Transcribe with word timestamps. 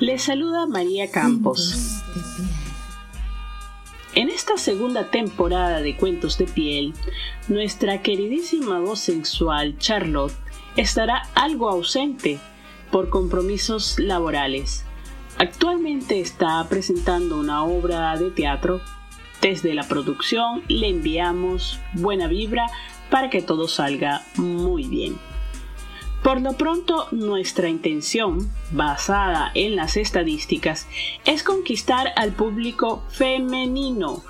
Les 0.00 0.22
saluda 0.22 0.66
María 0.68 1.10
Campos. 1.10 2.04
En 4.14 4.28
esta 4.28 4.56
segunda 4.56 5.10
temporada 5.10 5.80
de 5.80 5.96
Cuentos 5.96 6.38
de 6.38 6.46
Piel, 6.46 6.94
nuestra 7.48 8.00
queridísima 8.00 8.78
voz 8.78 9.00
sensual 9.00 9.76
Charlotte 9.78 10.32
estará 10.76 11.28
algo 11.34 11.68
ausente 11.68 12.38
por 12.92 13.08
compromisos 13.08 13.98
laborales. 13.98 14.84
Actualmente 15.36 16.20
está 16.20 16.64
presentando 16.68 17.36
una 17.36 17.64
obra 17.64 18.16
de 18.16 18.30
teatro. 18.30 18.80
Desde 19.42 19.74
la 19.74 19.88
producción 19.88 20.62
le 20.68 20.90
enviamos 20.90 21.80
buena 21.94 22.28
vibra 22.28 22.66
para 23.10 23.30
que 23.30 23.42
todo 23.42 23.66
salga 23.66 24.22
muy 24.36 24.84
bien. 24.84 25.16
Por 26.22 26.40
lo 26.40 26.54
pronto, 26.54 27.06
nuestra 27.12 27.68
intención, 27.68 28.50
basada 28.72 29.50
en 29.54 29.76
las 29.76 29.96
estadísticas, 29.96 30.86
es 31.24 31.42
conquistar 31.42 32.12
al 32.16 32.32
público 32.32 33.04
femenino, 33.08 34.22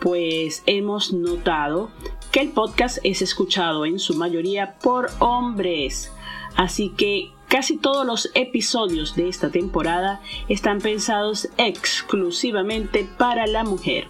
pues 0.00 0.62
hemos 0.66 1.12
notado 1.12 1.90
que 2.30 2.40
el 2.40 2.50
podcast 2.50 2.98
es 3.02 3.22
escuchado 3.22 3.84
en 3.84 3.98
su 3.98 4.14
mayoría 4.14 4.78
por 4.78 5.10
hombres. 5.18 6.12
Así 6.56 6.90
que 6.90 7.30
casi 7.48 7.76
todos 7.76 8.06
los 8.06 8.30
episodios 8.34 9.16
de 9.16 9.28
esta 9.28 9.50
temporada 9.50 10.20
están 10.48 10.80
pensados 10.80 11.48
exclusivamente 11.58 13.06
para 13.18 13.46
la 13.46 13.64
mujer. 13.64 14.06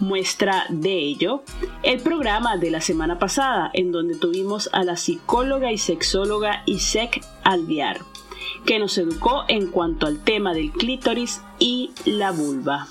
Muestra 0.00 0.66
de 0.68 0.94
ello 0.94 1.42
el 1.82 2.00
programa 2.00 2.56
de 2.56 2.70
la 2.70 2.80
semana 2.80 3.18
pasada, 3.18 3.70
en 3.72 3.90
donde 3.90 4.14
tuvimos 4.16 4.70
a 4.72 4.84
la 4.84 4.96
psicóloga 4.96 5.72
y 5.72 5.78
sexóloga 5.78 6.62
Isek 6.66 7.24
Alviar, 7.42 8.00
que 8.64 8.78
nos 8.78 8.96
educó 8.98 9.44
en 9.48 9.70
cuanto 9.70 10.06
al 10.06 10.22
tema 10.22 10.54
del 10.54 10.70
clítoris 10.70 11.40
y 11.58 11.90
la 12.04 12.30
vulva. 12.30 12.86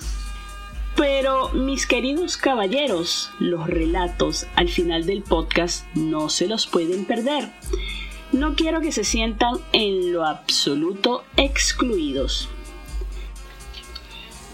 Pero 0.97 1.49
mis 1.49 1.85
queridos 1.85 2.37
caballeros, 2.37 3.29
los 3.39 3.67
relatos 3.67 4.47
al 4.55 4.67
final 4.67 5.05
del 5.05 5.21
podcast 5.21 5.85
no 5.95 6.27
se 6.27 6.47
los 6.47 6.65
pueden 6.65 7.05
perder. 7.05 7.51
No 8.31 8.55
quiero 8.55 8.81
que 8.81 8.91
se 8.91 9.03
sientan 9.03 9.53
en 9.71 10.11
lo 10.11 10.25
absoluto 10.25 11.23
excluidos. 11.37 12.49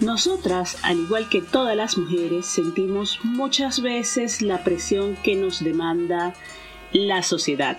Nosotras, 0.03 0.79
al 0.81 0.99
igual 0.99 1.29
que 1.29 1.41
todas 1.41 1.77
las 1.77 1.97
mujeres, 1.97 2.45
sentimos 2.45 3.21
muchas 3.23 3.81
veces 3.81 4.41
la 4.41 4.61
presión 4.65 5.15
que 5.23 5.37
nos 5.37 5.63
demanda 5.63 6.33
la 6.91 7.23
sociedad 7.23 7.77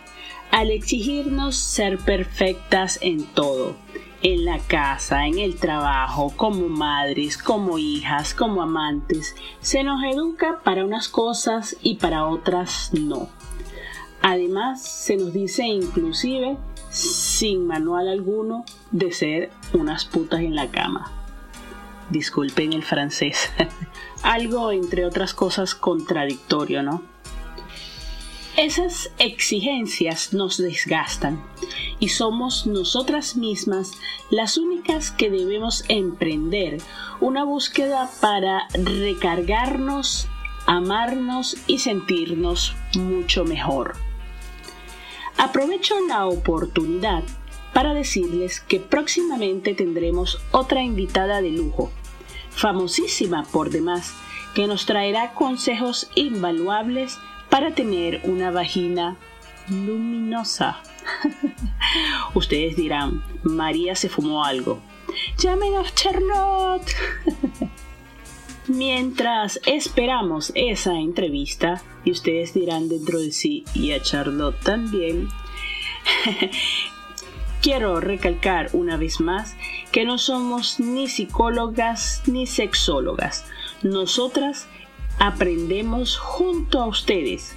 al 0.51 0.71
exigirnos 0.71 1.55
ser 1.57 1.99
perfectas 1.99 2.99
en 3.03 3.25
todo, 3.27 3.77
en 4.23 4.47
la 4.47 4.59
casa, 4.59 5.27
en 5.27 5.39
el 5.39 5.57
trabajo, 5.57 6.33
como 6.35 6.69
madres, 6.69 7.37
como 7.37 7.77
hijas, 7.77 8.33
como 8.33 8.63
amantes. 8.63 9.37
Se 9.61 9.85
nos 9.85 10.03
educa 10.03 10.61
para 10.65 10.87
unas 10.87 11.09
cosas 11.09 11.77
y 11.83 11.97
para 11.97 12.27
otras 12.27 12.91
no. 12.95 13.29
Además, 14.23 14.83
se 14.83 15.19
nos 15.19 15.35
dice 15.35 15.65
inclusive, 15.65 16.57
sin 16.89 17.67
manual 17.67 18.09
alguno, 18.09 18.65
de 18.93 19.13
ser 19.13 19.51
unas 19.75 20.07
putas 20.07 20.41
en 20.41 20.55
la 20.55 20.71
cama 20.71 21.24
disculpen 22.15 22.73
el 22.73 22.85
francés, 22.85 23.51
algo 24.23 24.73
entre 24.73 25.05
otras 25.05 25.35
cosas 25.35 25.75
contradictorio, 25.75 26.83
¿no? 26.83 27.03
Esas 28.57 29.11
exigencias 29.19 30.33
nos 30.33 30.59
desgastan 30.59 31.43
y 31.99 32.11
somos 32.11 32.69
nosotras 32.69 33.35
mismas 33.35 33.91
las 34.31 34.57
únicas 34.57 35.11
que 35.11 35.29
debemos 35.29 35.85
emprender 35.89 36.81
una 37.21 37.43
búsqueda 37.43 38.09
para 38.21 38.69
recargarnos, 38.75 40.29
amarnos 40.67 41.57
y 41.67 41.79
sentirnos 41.79 42.77
mucho 42.95 43.45
mejor. 43.45 43.97
Aprovecho 45.37 45.97
la 46.07 46.27
oportunidad 46.27 47.25
para 47.75 47.93
decirles 47.93 48.61
que 48.61 48.79
próximamente 48.79 49.75
tendremos 49.75 50.41
otra 50.53 50.83
invitada 50.83 51.43
de 51.43 51.51
lujo, 51.51 51.91
famosísima 52.55 53.45
por 53.45 53.71
demás, 53.71 54.15
que 54.55 54.67
nos 54.67 54.87
traerá 54.87 55.33
consejos 55.33 56.11
invaluables 56.15 57.19
para 57.51 57.75
tener 57.75 58.21
una 58.25 58.51
vagina 58.51 59.17
luminosa. 59.69 60.81
Ustedes 62.35 62.77
dirán, 62.77 63.23
María 63.43 63.95
se 63.95 64.09
fumó 64.09 64.45
algo. 64.45 64.81
Llamen 65.39 65.75
a 65.77 65.85
Charlotte. 65.95 66.93
Mientras 68.67 69.61
esperamos 69.67 70.51
esa 70.55 70.95
entrevista, 70.95 71.83
y 72.03 72.13
ustedes 72.13 72.55
dirán 72.55 72.89
dentro 72.89 73.21
de 73.21 73.31
sí, 73.31 73.65
y 73.75 73.93
a 73.93 74.01
Charlotte 74.01 74.59
también, 74.61 75.29
quiero 77.63 78.01
recalcar 78.01 78.71
una 78.73 78.97
vez 78.97 79.21
más 79.21 79.55
que 79.95 80.05
no 80.05 80.19
somos 80.19 80.81
ni 80.81 81.07
psicólogas 81.07 82.25
ni 82.27 82.49
sexólogas. 82.49 83.45
Nosotras 83.85 84.67
aprendemos 85.21 86.19
junto 86.19 86.81
a 86.81 86.87
ustedes. 86.87 87.55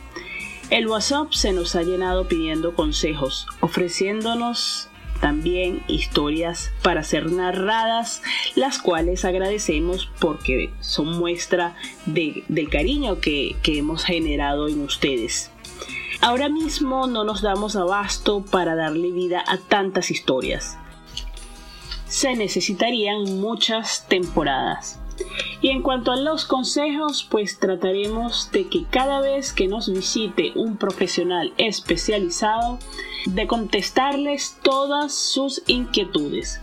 El 0.69 0.87
WhatsApp 0.87 1.31
se 1.31 1.51
nos 1.51 1.75
ha 1.75 1.81
llenado 1.81 2.27
pidiendo 2.27 2.75
consejos, 2.75 3.47
ofreciéndonos 3.59 4.87
también 5.19 5.81
historias 5.87 6.69
para 6.83 7.03
ser 7.03 7.31
narradas, 7.31 8.21
las 8.53 8.77
cuales 8.77 9.25
agradecemos 9.25 10.07
porque 10.19 10.69
son 10.79 11.17
muestra 11.17 11.75
del 12.05 12.69
cariño 12.69 13.19
que, 13.19 13.55
hemos 13.65 14.03
generado 14.03 14.67
en 14.67 14.81
ustedes. 14.81 15.49
Ahora 16.21 16.49
mismo 16.49 17.07
no 17.07 17.23
nos 17.23 17.41
damos 17.41 17.75
abasto 17.75 18.45
para 18.45 18.75
darle 18.75 19.09
vida 19.09 19.43
a 19.47 19.57
tantas 19.57 20.11
historias. 20.11 20.77
Se 22.07 22.35
necesitarían 22.35 23.39
muchas 23.39 24.07
temporadas. 24.07 24.99
Y 25.61 25.69
en 25.69 25.81
cuanto 25.81 26.11
a 26.11 26.15
los 26.15 26.45
consejos, 26.45 27.27
pues 27.29 27.59
trataremos 27.59 28.51
de 28.51 28.67
que 28.67 28.85
cada 28.89 29.19
vez 29.19 29.51
que 29.51 29.67
nos 29.67 29.91
visite 29.91 30.51
un 30.55 30.77
profesional 30.77 31.53
especializado, 31.57 32.79
de 33.25 33.47
contestarles 33.47 34.57
todas 34.61 35.13
sus 35.13 35.63
inquietudes. 35.67 36.61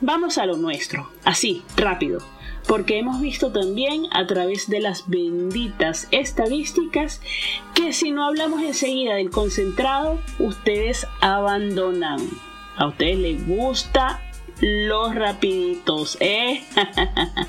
Vamos 0.00 0.36
a 0.38 0.46
lo 0.46 0.56
nuestro, 0.56 1.08
así, 1.24 1.62
rápido 1.76 2.22
porque 2.68 2.98
hemos 2.98 3.20
visto 3.20 3.50
también 3.50 4.06
a 4.12 4.26
través 4.26 4.68
de 4.68 4.80
las 4.80 5.08
benditas 5.08 6.06
estadísticas 6.10 7.22
que 7.74 7.94
si 7.94 8.10
no 8.10 8.26
hablamos 8.26 8.62
enseguida 8.62 9.14
del 9.14 9.30
concentrado, 9.30 10.20
ustedes 10.38 11.06
abandonan. 11.20 12.20
A 12.78 12.86
ustedes 12.86 13.18
les 13.18 13.44
gusta 13.44 14.22
los 14.60 15.12
rapiditos, 15.12 16.16
¿eh? 16.20 16.62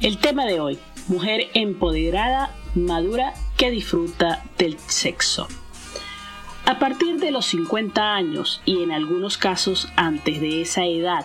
El 0.00 0.18
tema 0.18 0.46
de 0.46 0.58
hoy, 0.58 0.80
mujer 1.06 1.46
empoderada, 1.54 2.50
madura, 2.74 3.34
que 3.56 3.70
disfruta 3.70 4.42
del 4.58 4.80
sexo. 4.80 5.46
A 6.66 6.80
partir 6.80 7.20
de 7.20 7.30
los 7.30 7.46
50 7.46 8.14
años 8.14 8.62
y 8.64 8.82
en 8.82 8.90
algunos 8.90 9.38
casos 9.38 9.86
antes 9.94 10.40
de 10.40 10.62
esa 10.62 10.84
edad, 10.84 11.24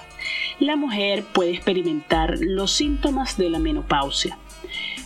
la 0.60 0.76
mujer 0.76 1.24
puede 1.24 1.56
experimentar 1.56 2.38
los 2.40 2.72
síntomas 2.72 3.36
de 3.36 3.50
la 3.50 3.58
menopausia. 3.58 4.38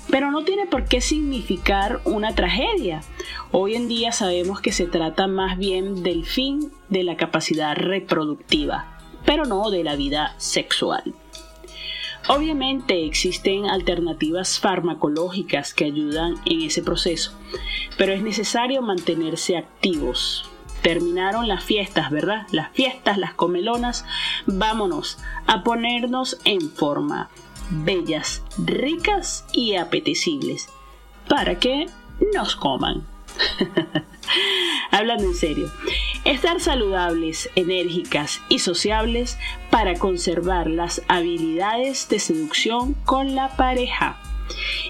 Pero 0.09 0.31
no 0.31 0.43
tiene 0.43 0.67
por 0.67 0.85
qué 0.85 1.01
significar 1.01 2.01
una 2.05 2.35
tragedia. 2.35 3.01
Hoy 3.51 3.75
en 3.75 3.87
día 3.87 4.11
sabemos 4.11 4.61
que 4.61 4.71
se 4.71 4.85
trata 4.85 5.27
más 5.27 5.57
bien 5.57 6.03
del 6.03 6.25
fin 6.25 6.71
de 6.89 7.03
la 7.03 7.17
capacidad 7.17 7.75
reproductiva, 7.75 8.97
pero 9.25 9.45
no 9.45 9.69
de 9.69 9.83
la 9.83 9.95
vida 9.95 10.35
sexual. 10.37 11.15
Obviamente 12.29 13.05
existen 13.05 13.65
alternativas 13.65 14.59
farmacológicas 14.59 15.73
que 15.73 15.85
ayudan 15.85 16.35
en 16.45 16.61
ese 16.61 16.81
proceso, 16.81 17.37
pero 17.97 18.13
es 18.13 18.21
necesario 18.23 18.81
mantenerse 18.81 19.57
activos, 19.57 20.49
terminaron 20.83 21.47
las 21.47 21.63
fiestas, 21.63 22.11
¿verdad? 22.11 22.45
Las 22.51 22.71
fiestas, 22.71 23.17
las 23.17 23.33
comelonas. 23.33 24.05
Vámonos 24.45 25.17
a 25.47 25.63
ponernos 25.63 26.37
en 26.43 26.69
forma. 26.69 27.29
Bellas, 27.69 28.43
ricas 28.57 29.45
y 29.53 29.75
apetecibles. 29.75 30.69
Para 31.27 31.59
que 31.59 31.87
nos 32.33 32.55
coman. 32.55 33.05
Hablando 34.91 35.23
en 35.23 35.33
serio, 35.33 35.71
estar 36.23 36.59
saludables, 36.59 37.49
enérgicas 37.55 38.41
y 38.49 38.59
sociables 38.59 39.37
para 39.71 39.95
conservar 39.95 40.69
las 40.69 41.01
habilidades 41.07 42.07
de 42.09 42.19
seducción 42.19 42.93
con 43.05 43.35
la 43.35 43.55
pareja 43.55 44.19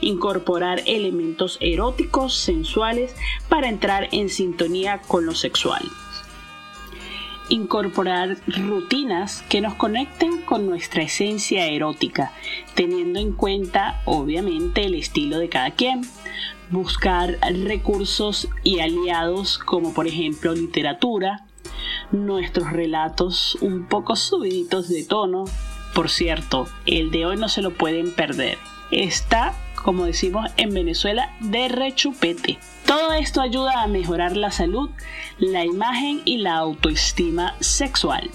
incorporar 0.02 0.82
elementos 0.86 1.58
eróticos, 1.62 2.36
sensuales, 2.36 3.16
para 3.50 3.70
entrar 3.70 4.10
en 4.12 4.30
sintonía 4.30 5.02
con 5.08 5.26
lo 5.26 5.36
sexual. 5.36 5.84
Incorporar 7.50 8.38
rutinas 8.48 9.44
que 9.50 9.62
nos 9.62 9.76
conecten 9.76 10.42
con 10.42 10.66
nuestra 10.66 11.04
esencia 11.04 11.68
erótica, 11.68 12.32
teniendo 12.76 13.20
en 13.20 13.34
cuenta 13.34 14.02
obviamente 14.06 14.86
el 14.86 14.96
estilo 14.96 15.38
de 15.38 15.50
cada 15.50 15.72
quien. 15.72 16.02
Buscar 16.70 17.38
recursos 17.66 18.48
y 18.64 18.80
aliados 18.80 19.58
como 19.60 19.94
por 19.94 20.08
ejemplo 20.08 20.54
literatura, 20.54 21.46
nuestros 22.12 22.72
relatos 22.72 23.58
un 23.62 23.88
poco 23.88 24.16
subiditos 24.16 24.90
de 24.90 25.04
tono. 25.04 25.46
Por 25.94 26.10
cierto, 26.10 26.68
el 26.86 27.12
de 27.12 27.26
hoy 27.26 27.38
no 27.38 27.50
se 27.50 27.62
lo 27.62 27.72
pueden 27.72 28.14
perder. 28.14 28.58
Está, 28.92 29.54
como 29.76 30.06
decimos 30.06 30.50
en 30.58 30.74
Venezuela, 30.74 31.36
de 31.40 31.68
rechupete. 31.68 32.58
Todo 32.86 33.14
esto 33.14 33.42
ayuda 33.42 33.82
a 33.82 33.88
mejorar 33.88 34.36
la 34.36 34.52
salud, 34.52 34.90
la 35.38 35.66
imagen 35.66 36.22
y 36.26 36.38
la 36.38 36.56
autoestima 36.56 37.56
sexual. 37.60 38.30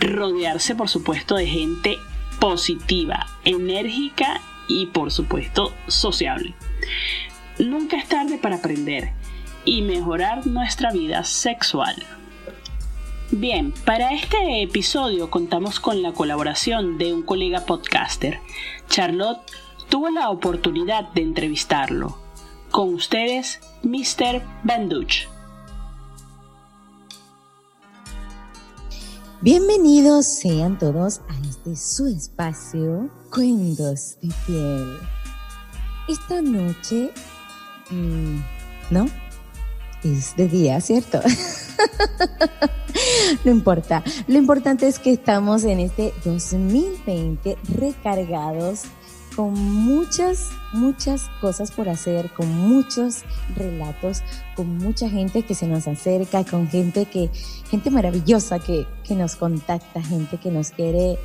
Rodearse, 0.00 0.74
por 0.74 0.88
supuesto, 0.88 1.36
de 1.36 1.46
gente 1.46 1.98
positiva, 2.38 3.26
enérgica 3.44 4.40
y, 4.68 4.86
por 4.86 5.10
supuesto, 5.10 5.74
sociable. 5.86 6.54
Nunca 7.58 7.96
es 7.96 8.08
tarde 8.08 8.38
para 8.38 8.56
aprender 8.56 9.12
y 9.64 9.82
mejorar 9.82 10.46
nuestra 10.46 10.92
vida 10.92 11.24
sexual. 11.24 11.96
Bien, 13.30 13.72
para 13.84 14.14
este 14.14 14.62
episodio 14.62 15.28
contamos 15.28 15.80
con 15.80 16.00
la 16.00 16.12
colaboración 16.12 16.96
de 16.96 17.12
un 17.12 17.22
colega 17.22 17.66
podcaster. 17.66 18.40
Charlotte 18.88 19.40
tuvo 19.90 20.08
la 20.08 20.30
oportunidad 20.30 21.12
de 21.12 21.22
entrevistarlo. 21.22 22.27
Con 22.70 22.94
ustedes, 22.94 23.60
Mr. 23.82 24.42
Banduch. 24.62 25.26
Bienvenidos 29.40 30.26
sean 30.26 30.78
todos 30.78 31.22
a 31.28 31.48
este 31.48 31.76
su 31.76 32.08
espacio, 32.08 33.08
Cuentos 33.32 34.18
de 34.20 34.34
Piel. 34.46 34.98
Esta 36.08 36.42
noche, 36.42 37.10
mm, 37.90 38.38
¿no? 38.90 39.06
Es 40.04 40.36
de 40.36 40.48
día, 40.48 40.80
¿cierto? 40.82 41.20
no 43.44 43.50
importa. 43.50 44.02
Lo 44.26 44.36
importante 44.36 44.88
es 44.88 44.98
que 44.98 45.12
estamos 45.12 45.64
en 45.64 45.80
este 45.80 46.12
2020 46.24 47.56
recargados 47.76 48.82
con 49.38 49.54
muchas, 49.54 50.50
muchas 50.72 51.30
cosas 51.40 51.70
por 51.70 51.88
hacer, 51.88 52.28
con 52.32 52.48
muchos 52.48 53.22
relatos, 53.54 54.24
con 54.56 54.78
mucha 54.78 55.08
gente 55.08 55.44
que 55.44 55.54
se 55.54 55.68
nos 55.68 55.86
acerca, 55.86 56.42
con 56.42 56.66
gente 56.66 57.06
que, 57.06 57.30
gente 57.70 57.88
maravillosa 57.88 58.58
que, 58.58 58.84
nos 59.10 59.36
contacta, 59.36 60.02
gente 60.02 60.38
que 60.38 60.50
nos 60.50 60.72
quiere 60.72 61.20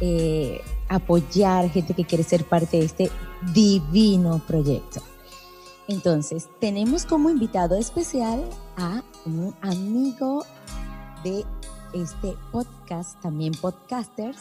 eh, 0.00 0.60
apoyar, 0.88 1.70
gente 1.70 1.94
que 1.94 2.04
quiere 2.04 2.24
ser 2.24 2.44
parte 2.46 2.78
de 2.78 2.84
este 2.86 3.10
divino 3.54 4.42
proyecto. 4.44 5.00
Entonces, 5.86 6.48
tenemos 6.58 7.06
como 7.06 7.30
invitado 7.30 7.76
especial 7.76 8.42
a 8.76 9.04
un 9.24 9.54
amigo 9.60 10.44
de 11.22 11.44
este 11.94 12.34
podcast, 12.50 13.20
también 13.20 13.52
podcasters. 13.52 14.38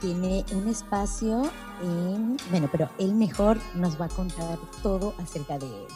Tiene 0.00 0.44
un 0.52 0.68
espacio 0.68 1.50
en, 1.82 2.36
bueno, 2.50 2.68
pero 2.70 2.88
él 2.98 3.14
mejor 3.14 3.58
nos 3.74 4.00
va 4.00 4.06
a 4.06 4.08
contar 4.08 4.58
todo 4.82 5.14
acerca 5.18 5.58
de 5.58 5.66
él. 5.66 5.86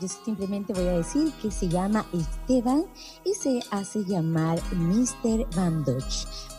Yo 0.00 0.08
simplemente 0.08 0.74
voy 0.74 0.86
a 0.88 0.98
decir 0.98 1.32
que 1.40 1.50
se 1.50 1.68
llama 1.68 2.04
Esteban 2.12 2.84
y 3.24 3.32
se 3.32 3.62
hace 3.70 4.04
llamar 4.04 4.60
Mr. 4.72 5.46
Bandoch. 5.56 6.04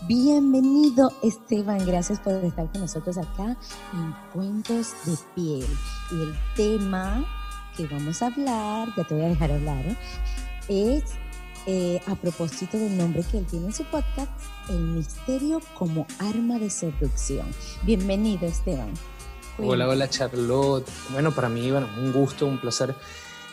Bienvenido 0.07 1.13
Esteban, 1.21 1.85
gracias 1.85 2.19
por 2.19 2.33
estar 2.33 2.71
con 2.71 2.81
nosotros 2.81 3.15
acá 3.17 3.55
en 3.94 4.15
Cuentos 4.33 4.94
de 5.05 5.15
Piel. 5.35 5.67
Y 6.11 6.15
el 6.15 6.35
tema 6.55 7.23
que 7.75 7.85
vamos 7.85 8.23
a 8.23 8.27
hablar, 8.27 8.88
ya 8.97 9.03
te 9.03 9.13
voy 9.13 9.25
a 9.25 9.29
dejar 9.29 9.51
hablar, 9.51 9.85
es 10.67 11.03
eh, 11.67 12.01
a 12.07 12.15
propósito 12.15 12.77
del 12.77 12.97
nombre 12.97 13.23
que 13.29 13.39
él 13.39 13.45
tiene 13.45 13.67
en 13.67 13.73
su 13.73 13.83
podcast, 13.83 14.31
El 14.69 14.79
misterio 14.79 15.61
como 15.77 16.07
arma 16.17 16.57
de 16.59 16.69
seducción. 16.69 17.45
Bienvenido, 17.83 18.47
Esteban. 18.47 18.93
Hola, 19.59 19.87
hola, 19.89 20.09
Charlotte. 20.09 20.87
Bueno, 21.11 21.31
para 21.33 21.49
mí, 21.49 21.69
bueno, 21.69 21.89
un 21.97 22.13
gusto, 22.13 22.45
un 22.45 22.57
placer 22.57 22.95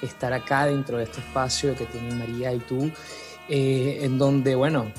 estar 0.00 0.32
acá 0.32 0.66
dentro 0.66 0.98
de 0.98 1.04
este 1.04 1.20
espacio 1.20 1.74
que 1.74 1.86
tienen 1.86 2.16
María 2.16 2.54
y 2.54 2.60
tú, 2.60 2.90
eh, 3.48 3.98
en 4.02 4.16
donde, 4.16 4.54
bueno, 4.54 4.92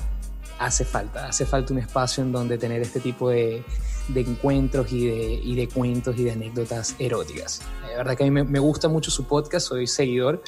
hace 0.58 0.84
falta, 0.84 1.26
hace 1.26 1.46
falta 1.46 1.72
un 1.72 1.78
espacio 1.78 2.22
en 2.22 2.32
donde 2.32 2.58
tener 2.58 2.82
este 2.82 3.00
tipo 3.00 3.30
de, 3.30 3.64
de 4.08 4.20
encuentros 4.20 4.92
y 4.92 5.06
de, 5.06 5.40
y 5.42 5.54
de, 5.54 5.68
cuentos 5.68 6.16
y 6.18 6.24
de 6.24 6.32
anécdotas 6.32 6.94
eróticas. 6.98 7.62
La 7.82 7.98
verdad 7.98 8.16
que 8.16 8.24
a 8.24 8.30
mí 8.30 8.44
me, 8.44 8.58
gusta 8.58 8.88
mucho 8.88 9.10
su 9.10 9.24
podcast, 9.24 9.68
soy 9.68 9.86
seguidor 9.86 10.42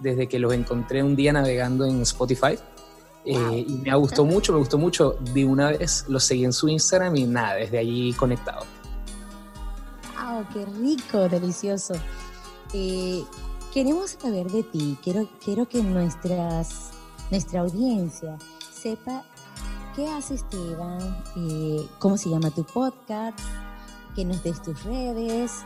desde 0.00 0.26
que 0.26 0.38
los 0.38 0.52
encontré 0.52 1.02
un 1.02 1.16
día 1.16 1.32
navegando 1.32 1.84
en 1.84 2.02
Spotify. 2.02 2.58
Eh, 3.24 3.64
y 3.66 3.72
me 3.76 3.94
gustado 3.96 4.24
mucho, 4.24 4.52
me 4.52 4.58
gustó 4.58 4.78
mucho. 4.78 5.16
De 5.32 5.44
una 5.44 5.70
vez 5.70 6.04
lo 6.08 6.20
seguí 6.20 6.44
en 6.44 6.52
su 6.52 6.68
Instagram 6.68 7.16
y 7.16 7.24
nada, 7.24 7.54
desde 7.54 7.78
allí 7.78 8.12
conectado. 8.12 8.64
¡Wow! 10.20 10.44
¡Qué 10.52 10.66
rico, 10.80 11.28
delicioso! 11.28 11.94
Eh, 12.72 13.22
queremos 13.72 14.10
saber 14.10 14.50
de 14.50 14.62
ti, 14.64 14.98
quiero, 15.02 15.28
quiero 15.42 15.66
que 15.68 15.82
nuestras, 15.82 16.90
nuestra 17.30 17.60
audiencia 17.60 18.36
sepa 18.72 19.24
¿Qué 19.94 20.08
hace 20.08 20.34
Esteban? 20.34 21.22
Eh, 21.36 21.86
¿Cómo 22.00 22.18
se 22.18 22.28
llama 22.28 22.50
tu 22.50 22.64
podcast? 22.64 23.38
¿Qué 24.16 24.24
nos 24.24 24.42
des 24.42 24.60
tus 24.60 24.82
redes? 24.82 25.64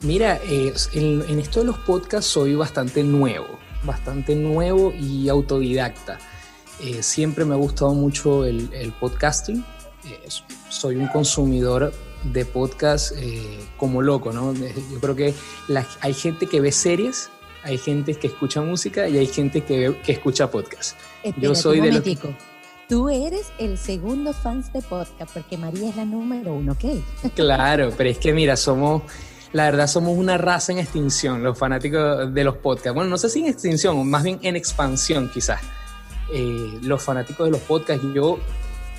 Mira, 0.00 0.38
en, 0.44 1.38
esto 1.38 1.60
de 1.60 1.66
los 1.66 1.78
podcasts 1.78 2.30
soy 2.30 2.54
bastante 2.54 3.02
nuevo, 3.02 3.46
bastante 3.84 4.34
nuevo 4.34 4.92
y 4.92 5.28
autodidacta. 5.28 6.18
Eh, 6.82 7.02
siempre 7.02 7.44
me 7.44 7.54
ha 7.54 7.56
gustado 7.56 7.94
mucho 7.94 8.44
el, 8.44 8.92
podcasting. 9.00 9.64
Eh, 10.04 10.28
soy 10.68 10.96
un 10.96 11.08
consumidor 11.08 11.92
de 12.24 12.44
podcast 12.44 13.12
como 13.76 14.02
loco, 14.02 14.32
¿no? 14.32 14.52
Yo 14.52 15.00
creo 15.00 15.16
que 15.16 15.34
hay 16.00 16.14
gente 16.14 16.46
que 16.46 16.60
ve 16.60 16.72
series, 16.72 17.30
hay 17.62 17.78
gente 17.78 18.14
que 18.14 18.26
escucha 18.26 18.60
música 18.60 19.08
y 19.08 19.18
hay 19.18 19.26
gente 19.26 19.62
que, 19.62 19.96
que 20.04 20.12
escucha 20.12 20.50
podcast. 20.50 20.96
Yo 21.38 21.54
soy 21.54 21.80
de 21.80 21.92
los 21.92 22.04
Tú 22.88 23.08
eres 23.08 23.50
el 23.58 23.78
segundo 23.78 24.32
fans 24.32 24.72
de 24.72 24.80
podcast 24.80 25.34
porque 25.34 25.58
María 25.58 25.88
es 25.88 25.96
la 25.96 26.04
número 26.04 26.54
uno, 26.54 26.72
¿ok? 26.72 27.32
Claro, 27.34 27.92
pero 27.96 28.10
es 28.10 28.18
que 28.18 28.32
mira, 28.32 28.56
somos, 28.56 29.02
la 29.56 29.64
verdad 29.64 29.86
somos 29.86 30.16
una 30.16 30.38
raza 30.38 30.72
en 30.72 30.78
extinción, 30.78 31.42
los 31.42 31.58
fanáticos 31.58 32.32
de 32.32 32.44
los 32.44 32.56
podcasts. 32.56 32.94
Bueno, 32.94 33.10
no 33.10 33.18
sé 33.18 33.28
si 33.28 33.40
en 33.40 33.46
extinción, 33.46 34.08
más 34.08 34.22
bien 34.22 34.38
en 34.42 34.56
expansión 34.56 35.30
quizás. 35.32 35.60
Eh, 36.32 36.78
los 36.82 37.02
fanáticos 37.02 37.46
de 37.46 37.52
los 37.52 37.60
podcasts, 37.60 38.04
yo, 38.14 38.38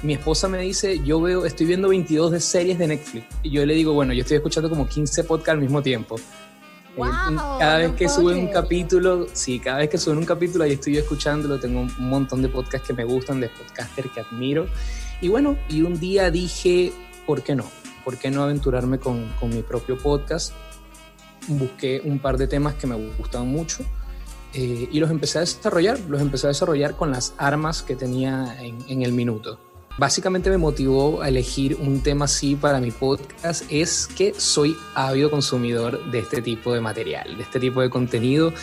mi 0.03 0.13
esposa 0.13 0.47
me 0.47 0.59
dice, 0.59 0.99
yo 1.03 1.21
veo, 1.21 1.45
estoy 1.45 1.65
viendo 1.65 1.89
22 1.89 2.31
de 2.31 2.39
series 2.39 2.79
de 2.79 2.87
Netflix. 2.87 3.25
Y 3.43 3.51
yo 3.51 3.65
le 3.65 3.73
digo, 3.73 3.93
bueno, 3.93 4.13
yo 4.13 4.21
estoy 4.21 4.37
escuchando 4.37 4.69
como 4.69 4.87
15 4.87 5.23
podcasts 5.25 5.51
al 5.51 5.59
mismo 5.59 5.81
tiempo 5.81 6.15
cada 7.59 7.77
vez 7.77 7.91
que 7.93 8.09
suben 8.09 8.39
un 8.39 8.47
capítulo, 8.47 9.27
sí, 9.33 9.59
cada 9.59 9.77
vez 9.77 9.89
que 9.89 9.97
suben 9.97 10.17
un 10.17 10.25
capítulo 10.25 10.63
ahí 10.63 10.73
estoy 10.73 10.93
yo 10.93 11.01
escuchándolo, 11.01 11.59
tengo 11.59 11.81
un 11.81 11.93
montón 11.99 12.41
de 12.41 12.49
podcasts 12.49 12.87
que 12.87 12.93
me 12.93 13.03
gustan, 13.03 13.39
de 13.39 13.49
podcasters 13.49 14.11
que 14.11 14.21
admiro. 14.21 14.67
Y 15.21 15.27
bueno, 15.27 15.57
y 15.69 15.81
un 15.81 15.99
día 15.99 16.31
dije, 16.31 16.91
¿por 17.25 17.43
qué 17.43 17.55
no? 17.55 17.65
¿Por 18.07 18.17
qué 18.17 18.31
no 18.31 18.41
aventurarme 18.41 18.99
con, 18.99 19.33
con 19.37 19.49
mi 19.49 19.63
propio 19.63 19.97
podcast? 19.97 20.53
Busqué 21.49 22.01
un 22.05 22.19
par 22.19 22.37
de 22.37 22.47
temas 22.47 22.75
que 22.75 22.87
me 22.87 22.95
gustaban 22.95 23.49
mucho 23.49 23.83
eh, 24.53 24.87
y 24.89 24.97
los 25.01 25.11
empecé 25.11 25.39
a 25.39 25.41
desarrollar, 25.41 25.99
los 26.07 26.21
empecé 26.21 26.47
a 26.47 26.51
desarrollar 26.51 26.95
con 26.95 27.11
las 27.11 27.33
armas 27.37 27.83
que 27.83 27.97
tenía 27.97 28.55
en, 28.61 29.01
el 29.01 29.11
minuto 29.11 29.59
básicamente 29.97 30.49
me 30.49 30.55
motivó 30.55 31.21
a 31.21 31.27
elegir 31.27 31.75
un 31.81 32.01
tema 32.01 32.25
así 32.25 32.55
para 32.55 32.79
mi 32.79 32.91
podcast 32.91 33.65
es 33.69 34.07
que 34.07 34.33
soy 34.33 34.77
ávido 34.95 35.29
consumidor 35.29 36.09
de 36.09 36.19
este 36.19 36.41
tipo 36.41 36.73
de 36.73 36.79
material, 36.79 37.35
de 37.35 37.43
este 37.43 37.59
tipo 37.59 37.81
de 37.81 37.89
contenido. 37.89 38.53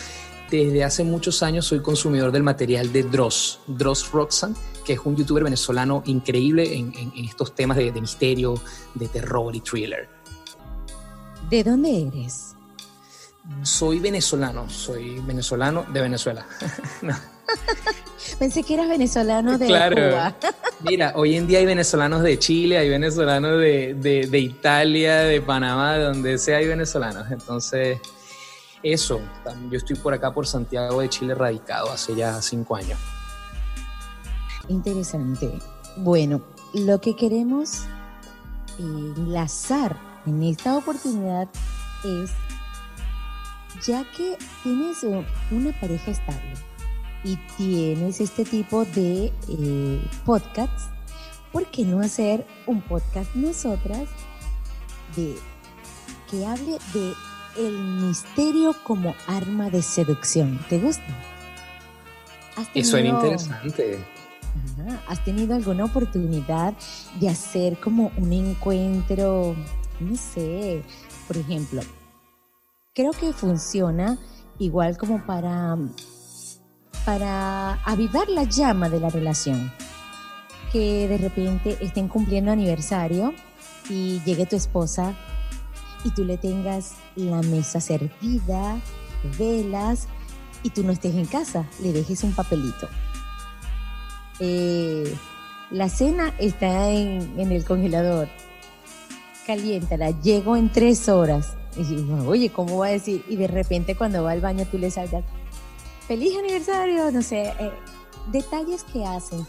Desde 0.49 0.83
hace 0.83 1.03
muchos 1.03 1.43
años 1.43 1.67
soy 1.67 1.81
consumidor 1.81 2.31
del 2.31 2.41
material 2.41 2.91
de 2.91 3.03
Dross, 3.03 3.59
Dross 3.67 4.11
Roxanne, 4.11 4.55
que 4.85 4.93
es 4.93 4.99
un 5.03 5.15
youtuber 5.15 5.43
venezolano 5.43 6.03
increíble 6.05 6.77
en, 6.77 7.11
estos 7.25 7.55
temas 7.55 7.77
de, 7.77 7.91
de 7.91 8.01
misterio, 8.01 8.55
de 8.93 9.07
terror 9.07 9.55
y 9.55 9.61
thriller. 9.61 10.07
¿De 11.49 11.63
dónde 11.63 12.07
eres? 12.07 12.55
Soy 13.61 13.99
venezolano, 13.99 14.69
soy 14.69 15.19
venezolano 15.19 15.85
de 15.91 16.01
Venezuela. 16.01 16.45
Pensé 18.39 18.63
que 18.63 18.73
eras 18.73 18.89
venezolano 18.89 19.57
de 19.57 19.67
Cuba. 19.67 20.35
Mira, 20.81 21.13
hoy 21.15 21.35
en 21.35 21.47
día 21.47 21.59
hay 21.59 21.65
venezolanos 21.65 22.23
de 22.23 22.39
Chile, 22.39 22.77
hay 22.77 22.89
venezolanos 22.89 23.59
de, 23.59 24.29
Italia, 24.33 25.19
de 25.19 25.41
Panamá, 25.41 25.93
de 25.93 26.03
donde 26.05 26.37
sea 26.37 26.57
hay 26.57 26.67
venezolanos. 26.67 27.29
Entonces, 27.31 27.99
eso, 28.81 29.21
yo 29.69 29.77
estoy 29.77 29.95
por 29.95 30.13
acá 30.13 30.33
por 30.33 30.47
Santiago 30.47 31.01
de 31.01 31.09
Chile 31.09 31.35
radicado 31.35 31.91
hace 31.91 32.15
ya 32.15 32.41
cinco 32.41 32.75
años. 32.75 32.99
Interesante. 34.67 35.59
Bueno, 35.97 36.41
lo 36.73 36.99
que 36.99 37.15
queremos 37.15 37.83
enlazar 38.79 39.97
en 40.25 40.43
esta 40.43 40.77
oportunidad 40.77 41.47
es, 42.03 42.31
ya 43.85 44.03
que 44.11 44.37
tienes 44.63 45.03
una 45.51 45.79
pareja 45.79 46.11
estable 46.11 46.53
y 47.23 47.37
tienes 47.57 48.21
este 48.21 48.45
tipo 48.45 48.85
de 48.85 49.31
eh, 49.47 50.01
podcasts, 50.25 50.89
¿por 51.51 51.65
qué 51.67 51.83
no 51.83 52.01
hacer 52.01 52.45
un 52.67 52.81
podcast 52.81 53.33
nosotras 53.35 54.07
de 55.15 55.35
que 56.29 56.45
hable 56.45 56.77
de 56.93 57.13
el 57.57 57.77
misterio 57.79 58.75
como 58.83 59.15
arma 59.27 59.69
de 59.69 59.81
seducción? 59.81 60.59
¿Te 60.69 60.79
gusta? 60.79 61.03
Eso 62.73 62.97
es 62.97 63.05
interesante. 63.05 64.14
¿Has 65.07 65.23
tenido 65.23 65.55
alguna 65.55 65.85
oportunidad 65.85 66.73
de 67.19 67.29
hacer 67.29 67.79
como 67.79 68.11
un 68.17 68.33
encuentro, 68.33 69.55
no 69.99 70.15
sé, 70.15 70.83
por 71.27 71.37
ejemplo, 71.37 71.81
creo 72.93 73.11
que 73.11 73.33
funciona 73.33 74.17
igual 74.59 74.97
como 74.97 75.25
para, 75.25 75.77
para 77.05 77.73
avivar 77.83 78.29
la 78.29 78.43
llama 78.43 78.89
de 78.89 78.99
la 78.99 79.09
relación? 79.09 79.71
Que 80.71 81.07
de 81.07 81.17
repente 81.17 81.77
estén 81.81 82.07
cumpliendo 82.07 82.51
aniversario 82.51 83.33
y 83.89 84.21
llegue 84.25 84.45
tu 84.45 84.55
esposa 84.55 85.15
y 86.03 86.11
tú 86.11 86.23
le 86.23 86.37
tengas 86.37 86.95
la 87.15 87.41
mesa 87.41 87.79
servida, 87.79 88.79
velas 89.37 90.07
y 90.63 90.69
tú 90.71 90.83
no 90.83 90.91
estés 90.91 91.15
en 91.15 91.25
casa, 91.25 91.65
le 91.81 91.93
dejes 91.93 92.23
un 92.23 92.33
papelito 92.33 92.87
eh, 94.39 95.15
la 95.71 95.89
cena 95.89 96.33
está 96.37 96.89
en, 96.89 97.39
el 97.39 97.65
congelador, 97.65 98.27
caliéntala, 99.45 100.11
llego 100.21 100.55
en 100.55 100.71
tres 100.71 101.09
horas. 101.09 101.55
Oye, 102.25 102.49
¿cómo 102.51 102.77
va 102.77 102.87
a 102.87 102.91
decir? 102.91 103.23
Y 103.27 103.35
de 103.35 103.47
repente 103.47 103.95
cuando 103.95 104.23
va 104.23 104.31
al 104.31 104.41
baño 104.41 104.65
tú 104.69 104.77
le 104.77 104.91
salgas, 104.91 105.23
feliz 106.07 106.37
aniversario, 106.37 107.11
no 107.11 107.21
sé, 107.21 107.53
eh, 107.59 107.71
detalles 108.31 108.83
que 108.83 109.05
hacen 109.05 109.45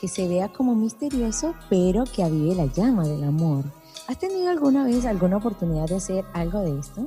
que 0.00 0.08
se 0.08 0.26
vea 0.26 0.48
como 0.48 0.74
misterioso, 0.74 1.54
pero 1.68 2.04
que 2.04 2.22
avive 2.22 2.54
la 2.54 2.66
llama 2.66 3.06
del 3.06 3.22
amor. 3.22 3.64
¿Has 4.08 4.18
tenido 4.18 4.48
alguna 4.48 4.84
vez 4.84 5.04
alguna 5.04 5.36
oportunidad 5.36 5.86
de 5.86 5.96
hacer 5.96 6.24
algo 6.32 6.60
de 6.60 6.80
esto? 6.80 7.06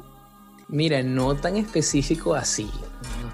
Mira, 0.68 1.02
no 1.02 1.36
tan 1.36 1.58
específico 1.58 2.36
así, 2.36 2.70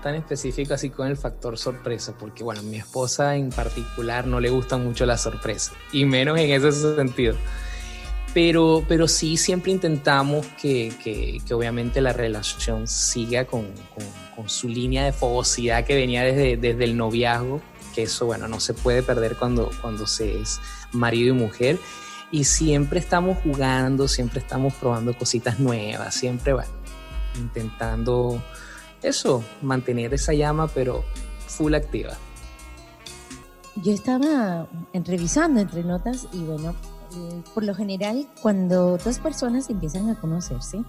tan 0.02 0.16
específico 0.16 0.74
así 0.74 0.90
con 0.90 1.08
el 1.08 1.18
factor 1.18 1.58
sorpresa, 1.58 2.14
porque 2.18 2.44
bueno, 2.44 2.62
a 2.62 2.64
mi 2.64 2.78
esposa 2.78 3.36
en 3.36 3.50
particular 3.50 4.28
no 4.28 4.40
le 4.40 4.50
gusta 4.50 4.78
mucho 4.78 5.06
la 5.06 5.18
sorpresa, 5.18 5.74
y 5.92 6.06
menos 6.06 6.38
en 6.40 6.52
ese 6.52 6.72
sentido. 6.96 7.36
Pero, 8.34 8.84
pero 8.88 9.08
sí 9.08 9.38
siempre 9.38 9.72
intentamos 9.72 10.46
que, 10.62 10.94
que, 11.04 11.42
obviamente 11.54 12.00
la 12.00 12.14
relación 12.14 12.88
siga 12.88 13.46
con, 13.46 13.68
con, 14.36 14.48
su 14.48 14.70
línea 14.70 15.04
de 15.04 15.12
fogosidad 15.12 15.84
que 15.84 15.96
venía 15.96 16.24
desde, 16.24 16.56
desde 16.56 16.84
el 16.86 16.96
noviazgo, 16.96 17.60
que 17.94 18.04
eso 18.04 18.26
bueno, 18.26 18.48
no 18.48 18.62
se 18.62 18.74
puede 18.74 19.04
perder 19.04 19.36
cuando, 19.36 19.70
cuando 19.82 20.08
se 20.08 20.40
es 20.40 20.62
marido 20.94 21.36
y 21.36 21.38
mujer. 21.38 21.78
Y 22.32 22.44
siempre 22.44 23.00
estamos 23.00 23.40
jugando, 23.44 24.08
siempre 24.08 24.40
estamos 24.40 24.74
probando 24.76 25.18
cositas 25.18 25.60
nuevas, 25.60 26.14
siempre, 26.14 26.54
bueno, 26.54 26.70
intentando 27.36 28.42
eso, 29.04 29.44
mantener 29.62 30.14
esa 30.14 30.34
llama, 30.34 30.68
pero 30.68 31.04
full 31.48 31.74
activa. 31.74 32.18
Yo 33.76 33.94
estaba 33.94 34.68
revisando 34.94 35.62
entre 35.62 35.84
notas 35.84 36.28
y 36.34 36.44
bueno, 36.44 36.72
eh, 37.16 37.42
por 37.54 37.64
lo 37.64 37.74
general 37.74 38.28
cuando 38.42 38.98
dos 38.98 39.20
personas 39.20 39.70
empiezan 39.70 40.10
a 40.10 40.20
conocerse, 40.20 40.84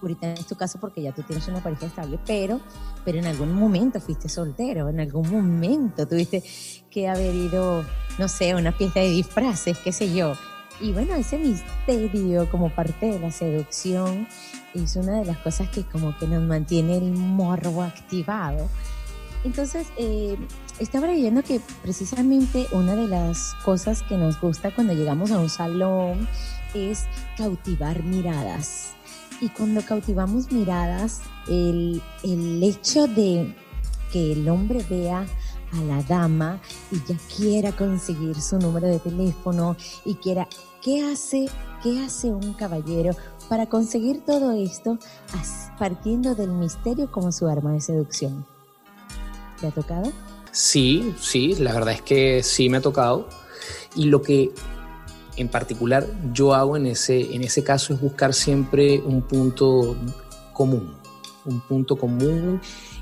ahorita 0.00 0.30
en 0.34 0.44
tu 0.44 0.54
caso 0.54 0.78
porque 0.80 1.02
ya 1.02 1.12
tú 1.12 1.22
tienes 1.22 1.46
una 1.48 1.62
pareja 1.62 1.86
estable, 1.86 2.18
pero, 2.26 2.60
pero 3.04 3.18
en 3.18 3.26
algún 3.26 3.52
momento 3.52 4.00
fuiste 4.00 4.28
soltero, 4.28 4.88
en 4.88 5.00
algún 5.00 5.30
momento 5.30 6.06
tuviste 6.06 6.42
que 6.90 7.08
haber 7.08 7.34
ido, 7.34 7.84
no 8.18 8.28
sé, 8.28 8.52
a 8.52 8.56
una 8.56 8.72
fiesta 8.72 9.00
de 9.00 9.10
disfraces, 9.10 9.78
qué 9.78 9.92
sé 9.92 10.14
yo. 10.14 10.34
Y 10.80 10.92
bueno, 10.92 11.14
ese 11.14 11.38
misterio 11.38 12.48
como 12.50 12.70
parte 12.70 13.06
de 13.06 13.18
la 13.18 13.30
seducción 13.30 14.26
es 14.74 14.96
una 14.96 15.18
de 15.18 15.26
las 15.26 15.38
cosas 15.38 15.68
que 15.68 15.84
como 15.84 16.16
que 16.16 16.26
nos 16.26 16.42
mantiene 16.42 16.96
el 16.96 17.12
morbo 17.12 17.82
activado. 17.82 18.68
Entonces, 19.44 19.86
eh, 19.96 20.36
estaba 20.78 21.06
leyendo 21.06 21.42
que 21.42 21.60
precisamente 21.82 22.66
una 22.72 22.94
de 22.94 23.08
las 23.08 23.54
cosas 23.64 24.02
que 24.02 24.16
nos 24.16 24.40
gusta 24.40 24.74
cuando 24.74 24.92
llegamos 24.92 25.30
a 25.30 25.38
un 25.38 25.48
salón 25.48 26.28
es 26.74 27.04
cautivar 27.36 28.02
miradas. 28.02 28.92
Y 29.40 29.48
cuando 29.48 29.82
cautivamos 29.82 30.52
miradas, 30.52 31.20
el, 31.48 32.02
el 32.22 32.62
hecho 32.62 33.06
de 33.06 33.54
que 34.12 34.32
el 34.32 34.48
hombre 34.48 34.84
vea 34.88 35.26
a 35.72 35.80
la 35.82 36.02
dama 36.02 36.60
y 36.90 36.96
ya 37.06 37.16
quiera 37.36 37.72
conseguir 37.72 38.40
su 38.40 38.58
número 38.58 38.86
de 38.86 38.98
teléfono 38.98 39.76
y 40.04 40.14
quiera, 40.14 40.48
¿qué 40.82 41.04
hace, 41.04 41.48
qué 41.82 42.00
hace 42.04 42.28
un 42.28 42.52
caballero 42.54 43.14
para 43.50 43.66
conseguir 43.66 44.24
todo 44.24 44.52
esto 44.52 44.96
partiendo 45.76 46.36
del 46.36 46.50
misterio 46.50 47.10
como 47.10 47.32
su 47.32 47.48
arma 47.48 47.72
de 47.72 47.80
seducción. 47.80 48.46
¿Te 49.60 49.66
ha 49.66 49.70
tocado? 49.72 50.12
Sí, 50.52 51.14
sí, 51.18 51.56
la 51.56 51.72
verdad 51.72 51.94
es 51.94 52.02
que 52.02 52.42
sí 52.44 52.68
me 52.68 52.76
ha 52.76 52.80
tocado. 52.80 53.28
Y 53.96 54.04
lo 54.04 54.22
que 54.22 54.52
en 55.36 55.48
particular 55.48 56.06
yo 56.32 56.54
hago 56.54 56.76
en 56.76 56.86
ese, 56.86 57.34
en 57.34 57.42
ese 57.42 57.64
caso 57.64 57.92
es 57.92 58.00
buscar 58.00 58.34
siempre 58.34 59.00
un 59.00 59.22
punto 59.22 59.96
común, 60.52 60.94
un 61.46 61.60
punto 61.62 61.96
común 61.96 62.60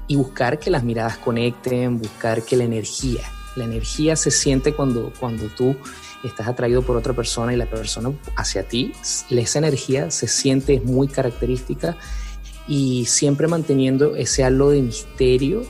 y 0.09 0.17
buscar 0.17 0.59
que 0.59 0.71
las 0.71 0.83
miradas 0.83 1.19
conecten, 1.19 1.99
buscar 1.99 2.43
que 2.43 2.57
la 2.57 2.65
energía, 2.65 3.23
la 3.55 3.65
energía 3.65 4.17
se 4.17 4.31
siente 4.31 4.73
cuando, 4.73 5.13
cuando 5.21 5.49
tú 5.49 5.77
estás 6.25 6.49
atraído 6.49 6.83
por 6.83 6.97
otra 6.97 7.13
persona 7.13 7.53
y 7.53 7.57
la 7.57 7.67
persona 7.67 8.11
hacia 8.37 8.67
ti, 8.67 8.93
esa 9.31 9.59
energía 9.59 10.11
se 10.11 10.27
siente 10.27 10.81
muy 10.81 11.09
característica 11.09 11.97
y 12.67 13.07
siempre 13.07 13.47
manteniendo 13.47 14.17
ese 14.17 14.45
halo 14.45 14.71
de 14.71 14.83
misterio, 14.83 15.63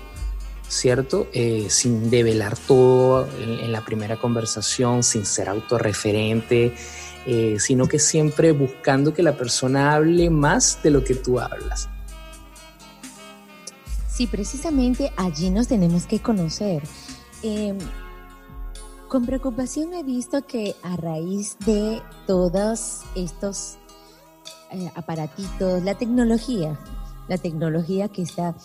¿cierto? 0.68 1.28
Eh, 1.33 1.66
sin 1.68 2.11
develar 2.11 2.57
todo 2.57 3.28
en, 3.40 3.73
la 3.73 3.85
primera 3.85 4.16
conversación, 4.16 5.02
sin 5.02 5.25
ser 5.25 5.49
autorreferente, 5.49 6.75
eh, 7.26 7.57
sino 7.59 7.87
que 7.87 7.99
siempre 7.99 8.52
buscando 8.52 9.14
que 9.14 9.23
la 9.23 9.37
persona 9.37 9.95
hable 9.95 10.30
más 10.30 10.83
de 10.83 10.90
lo 10.90 11.04
que 11.04 11.14
tú 11.14 11.40
hablas. 11.40 11.88
Sí, 14.19 14.27
precisamente 14.27 15.13
allí 15.17 15.49
nos 15.49 15.69
tenemos 15.69 16.07
que 16.07 16.19
conocer. 16.19 16.83
Eh, 17.45 17.79
con 19.07 19.25
preocupación 19.25 19.95
he 19.95 20.03
visto 20.03 20.45
que 20.45 20.75
a 20.83 20.97
raíz 20.97 21.57
de 21.65 22.03
todos 22.27 23.03
estos 23.15 23.77
eh, 24.73 24.91
aparatitos, 24.97 25.85
la 25.85 25.95
tecnología, 25.95 26.77
la 27.29 27.39
tecnología 27.39 28.09
que 28.09 28.23
está 28.23 28.57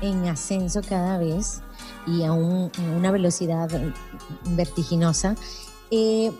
en 0.00 0.26
ascenso 0.26 0.80
cada 0.82 1.16
vez 1.16 1.62
y 2.08 2.24
a, 2.24 2.32
una 2.32 3.12
velocidad 3.12 3.70
vertiginosa, 4.56 5.36
eh, 5.92 6.32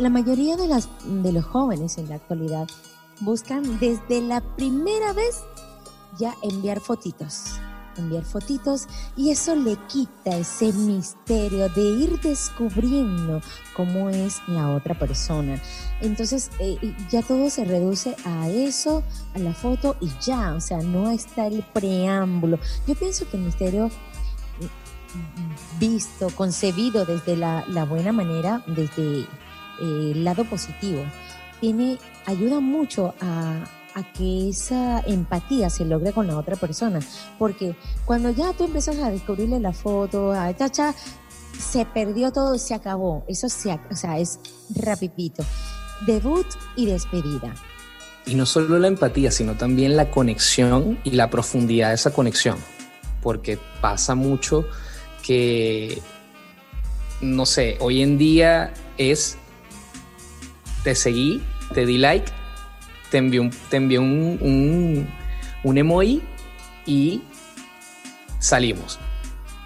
la 0.00 0.10
mayoría 0.10 0.56
de 0.56 1.32
los 1.32 1.44
jóvenes 1.44 1.96
en 1.96 2.08
la 2.08 2.16
actualidad 2.16 2.66
buscan 3.20 3.78
desde 3.78 4.20
la 4.20 4.40
primera 4.40 5.12
vez 5.12 5.44
ya 6.18 6.34
enviar 6.42 6.80
fotitos 6.80 7.58
enviar 7.96 8.24
fotitos 8.24 8.86
y 9.16 9.30
eso 9.30 9.54
le 9.54 9.76
quita 9.88 10.36
ese 10.36 10.72
misterio 10.72 11.68
de 11.70 11.82
ir 11.82 12.20
descubriendo 12.20 13.40
cómo 13.74 14.10
es 14.10 14.40
la 14.46 14.70
otra 14.70 14.98
persona. 14.98 15.60
Entonces 16.00 16.50
eh, 16.58 16.94
ya 17.10 17.22
todo 17.22 17.50
se 17.50 17.64
reduce 17.64 18.16
a 18.24 18.48
eso, 18.48 19.02
a 19.34 19.38
la 19.38 19.54
foto 19.54 19.96
y 20.00 20.10
ya, 20.20 20.54
o 20.54 20.60
sea, 20.60 20.78
no 20.78 21.10
está 21.10 21.46
el 21.46 21.62
preámbulo. 21.62 22.58
Yo 22.86 22.94
pienso 22.94 23.28
que 23.28 23.36
el 23.36 23.44
misterio 23.44 23.88
mm, 23.88 25.78
visto, 25.78 26.28
concebido 26.34 27.04
desde 27.04 27.36
la, 27.36 27.64
buena 27.88 28.12
manera, 28.12 28.62
desde 28.66 29.20
eh, 29.20 29.26
el 29.80 30.24
lado 30.24 30.44
positivo, 30.44 31.04
tiene, 31.60 31.98
ayuda 32.26 32.60
mucho 32.60 33.14
a, 33.20 33.64
a 33.94 34.12
que 34.12 34.48
esa 34.48 35.00
empatía 35.00 35.70
se 35.70 35.84
logre 35.84 36.12
con 36.12 36.26
la 36.26 36.36
otra 36.36 36.56
persona. 36.56 37.00
Porque 37.38 37.76
cuando 38.04 38.30
ya 38.30 38.52
tú 38.52 38.64
empiezas 38.64 38.98
a 38.98 39.10
descubrirle 39.10 39.60
la 39.60 39.72
foto, 39.72 40.32
a 40.32 40.54
chacha, 40.56 40.94
se 41.58 41.84
perdió 41.86 42.32
todo, 42.32 42.58
se 42.58 42.74
acabó. 42.74 43.24
Eso 43.28 43.48
se, 43.48 43.72
o 43.90 43.96
sea, 43.96 44.18
es 44.18 44.40
rapidito. 44.74 45.44
Debut 46.06 46.46
y 46.76 46.86
despedida. 46.86 47.54
Y 48.26 48.34
no 48.34 48.46
solo 48.46 48.78
la 48.78 48.88
empatía, 48.88 49.30
sino 49.30 49.54
también 49.54 49.96
la 49.96 50.10
conexión 50.10 50.98
y 51.04 51.10
la 51.10 51.30
profundidad 51.30 51.90
de 51.90 51.94
esa 51.94 52.12
conexión. 52.12 52.56
Porque 53.22 53.58
pasa 53.80 54.14
mucho 54.14 54.66
que 55.22 56.02
no 57.20 57.46
sé, 57.46 57.76
hoy 57.80 58.02
en 58.02 58.18
día 58.18 58.72
es, 58.98 59.36
te 60.82 60.94
seguí, 60.94 61.42
te 61.72 61.86
di 61.86 61.98
like, 61.98 62.30
te 63.14 63.18
envié 63.18 63.38
un, 63.38 63.50
te 63.70 63.78
un, 63.78 64.38
un, 64.40 65.08
un 65.62 65.78
emoji 65.78 66.20
y 66.84 67.22
salimos. 68.40 68.98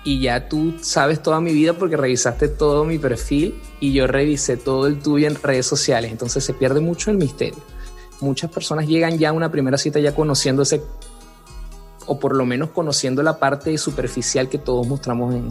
Y 0.05 0.21
ya 0.21 0.51
tú 0.51 0.75
sabes 0.83 1.23
toda 1.23 1.41
mi 1.41 1.55
vida 1.55 1.73
porque 1.73 1.97
revisaste 1.97 2.49
todo 2.49 2.85
mi 2.85 2.99
perfil 2.99 3.59
y 3.81 3.95
yo 3.95 4.07
revisé 4.07 4.59
todo 4.59 4.87
el 4.87 4.99
tuyo 4.99 5.29
en 5.29 5.35
redes 5.35 5.65
sociales. 5.65 6.13
Entonces 6.13 6.45
se 6.45 6.53
pierde 6.53 6.83
mucho 6.83 7.11
el 7.11 7.17
misterio. 7.17 7.63
Muchas 8.21 8.51
personas 8.51 8.87
llegan 8.87 9.17
ya 9.17 9.31
a 9.31 9.33
una 9.33 9.51
primera 9.51 9.79
cita 9.79 9.99
ya 9.99 10.15
conociéndose 10.15 10.83
o 12.05 12.19
por 12.19 12.37
lo 12.37 12.45
menos 12.45 12.69
conociendo 12.69 13.23
la 13.23 13.39
parte 13.39 13.79
superficial 13.79 14.51
que 14.51 14.59
todos 14.59 14.87
mostramos 14.87 15.35
en, 15.35 15.49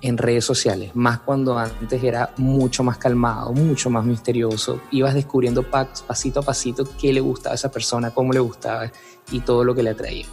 en 0.00 0.18
redes 0.18 0.44
sociales, 0.44 0.90
más 0.94 1.20
cuando 1.20 1.58
antes 1.58 2.02
era 2.02 2.32
mucho 2.36 2.84
más 2.84 2.98
calmado, 2.98 3.52
mucho 3.52 3.88
más 3.88 4.04
misterioso, 4.04 4.80
ibas 4.90 5.14
descubriendo 5.14 5.62
pasito 5.62 6.40
a 6.40 6.42
pasito 6.42 6.84
qué 7.00 7.12
le 7.12 7.20
gustaba 7.20 7.52
a 7.52 7.54
esa 7.54 7.70
persona, 7.70 8.10
cómo 8.10 8.32
le 8.32 8.40
gustaba 8.40 8.90
y 9.30 9.40
todo 9.40 9.64
lo 9.64 9.74
que 9.74 9.82
le 9.82 9.90
atraía. 9.90 10.26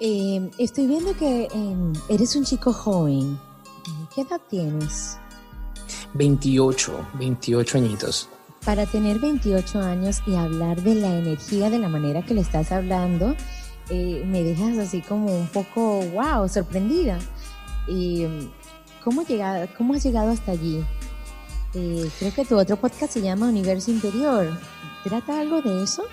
Eh, 0.00 0.50
estoy 0.58 0.86
viendo 0.86 1.16
que 1.16 1.48
em, 1.54 1.92
eres 2.08 2.34
un 2.34 2.44
chico 2.44 2.72
joven. 2.72 3.38
¿Qué 4.14 4.22
edad 4.22 4.40
tienes? 4.50 5.18
28, 6.14 6.92
28 7.14 7.78
añitos. 7.78 8.28
Para 8.64 8.86
tener 8.86 9.18
28 9.18 9.80
años 9.80 10.22
y 10.26 10.34
hablar 10.36 10.82
de 10.82 10.94
la 10.94 11.16
energía 11.18 11.70
de 11.70 11.78
la 11.78 11.88
manera 11.88 12.22
que 12.22 12.34
le 12.34 12.40
estás 12.40 12.72
hablando, 12.72 13.36
eh, 13.90 14.24
me 14.26 14.42
dejas 14.42 14.78
así 14.78 15.00
como 15.02 15.26
un 15.26 15.48
poco, 15.48 16.00
wow, 16.12 16.48
sorprendida. 16.48 17.18
Y, 17.86 18.26
¿cómo, 19.02 19.24
llegado, 19.24 19.68
¿Cómo 19.76 19.94
has 19.94 20.04
llegado 20.04 20.30
hasta 20.30 20.52
allí? 20.52 20.84
Eh, 21.74 22.08
creo 22.18 22.34
que 22.34 22.44
tu 22.44 22.56
otro 22.56 22.76
podcast 22.76 23.12
se 23.12 23.20
llama 23.20 23.48
Universo 23.48 23.90
Interior. 23.90 24.58
¿Trata 25.02 25.40
algo 25.40 25.60
de 25.60 25.82
eso? 25.82 26.04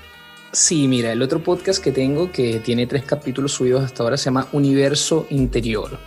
Sí, 0.52 0.88
mira, 0.88 1.12
el 1.14 1.22
otro 1.22 1.42
podcast 1.42 1.82
que 1.82 1.92
tengo 1.92 2.32
que 2.32 2.60
tiene 2.60 2.88
tres 2.88 3.06
capítulos 3.06 3.54
subidos 3.54 3.84
hasta 3.84 4.04
ahora 4.04 4.18
se 4.18 4.26
llama 4.26 4.48
Universo 4.52 5.28
Interior. 5.30 5.98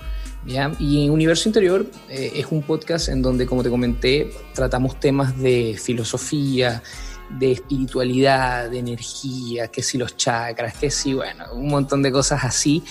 ¿ya? 0.47 0.73
Y 0.79 1.09
Universo 1.09 1.49
Interior 1.49 1.87
eh, 2.09 2.33
es 2.35 2.47
un 2.51 2.63
podcast 2.63 3.09
en 3.09 3.23
donde, 3.23 3.47
como 3.47 3.63
te 3.63 3.71
comenté, 3.71 4.33
tratamos 4.55 5.01
temas 5.01 5.39
de 5.39 5.79
filosofía, 5.81 6.83
de 7.31 7.53
espiritualidad, 7.53 8.71
de 8.71 8.79
energía, 8.79 9.69
que 9.69 9.83
si 9.83 9.99
los 9.99 10.17
chakras, 10.17 10.75
que 10.77 10.91
si, 10.91 11.15
bueno, 11.15 11.47
un 11.55 11.69
montón 11.69 12.03
de 12.03 12.13
cosas 12.13 12.45
así. 12.45 12.83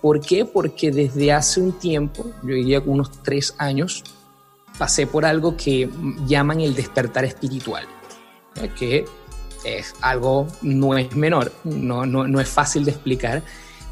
¿Por 0.00 0.20
qué? 0.20 0.44
Porque 0.44 0.92
desde 0.92 1.32
hace 1.32 1.60
un 1.60 1.72
tiempo, 1.72 2.24
yo 2.42 2.54
diría 2.54 2.80
unos 2.80 3.22
tres 3.22 3.54
años, 3.58 4.04
pasé 4.78 5.06
por 5.06 5.24
algo 5.24 5.56
que 5.56 5.90
llaman 6.26 6.60
el 6.60 6.74
despertar 6.74 7.24
espiritual, 7.24 7.84
que 8.78 9.04
es 9.64 9.94
algo, 10.00 10.46
no 10.62 10.96
es 10.96 11.14
menor, 11.16 11.52
no, 11.64 12.06
no, 12.06 12.28
no 12.28 12.40
es 12.40 12.48
fácil 12.48 12.84
de 12.84 12.92
explicar, 12.92 13.42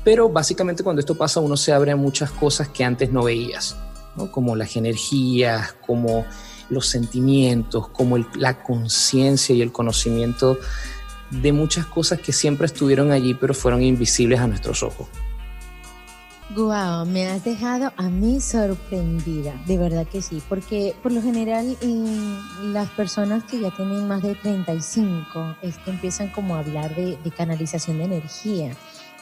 pero 0.05 0.29
básicamente 0.29 0.85
cuando 0.85 1.01
esto 1.01 1.17
pasa 1.17 1.41
uno 1.41 1.57
se 1.57 1.73
abre 1.73 1.91
a 1.91 1.97
muchas 1.97 2.31
cosas 2.31 2.69
que 2.69 2.85
antes 2.85 3.11
no 3.11 3.25
veías, 3.25 3.77
como 4.31 4.55
las 4.55 4.77
energías, 4.77 5.73
como 5.85 6.25
los 6.71 6.87
sentimientos, 6.87 7.89
como 7.89 8.19
la 8.19 8.63
conciencia 8.63 9.55
y 9.55 9.63
el 9.63 9.73
conocimiento 9.73 10.59
de 11.31 11.53
muchas 11.53 11.87
cosas 11.87 12.21
que 12.21 12.33
siempre 12.33 12.67
estuvieron 12.67 13.11
allí 13.11 13.35
pero 13.35 13.53
fueron 13.53 13.83
invisibles 13.83 14.39
a 14.39 14.47
nuestros 14.47 14.85
ojos. 14.85 15.09
Wow, 16.55 17.05
me 17.07 17.27
has 17.27 17.45
dejado 17.45 17.93
a 17.97 18.05
mí 18.05 18.41
sorprendida, 18.41 19.53
de 19.67 19.79
verdad 19.79 20.07
que 20.07 20.23
sí, 20.23 20.41
porque 20.49 20.95
por 21.03 21.11
lo 21.11 21.21
general 21.21 21.77
las 22.63 22.89
personas 22.91 23.43
que 23.45 23.59
ya 23.59 23.73
tienen 23.73 24.07
más 24.07 24.23
de 24.23 24.37
35 24.37 25.57
es 25.63 25.77
que 25.79 25.91
empiezan 25.91 26.29
como 26.29 26.55
a 26.55 26.61
hablar 26.61 26.95
de, 26.95 27.19
canalización 27.37 27.99
de 27.99 28.05
energía. 28.05 28.77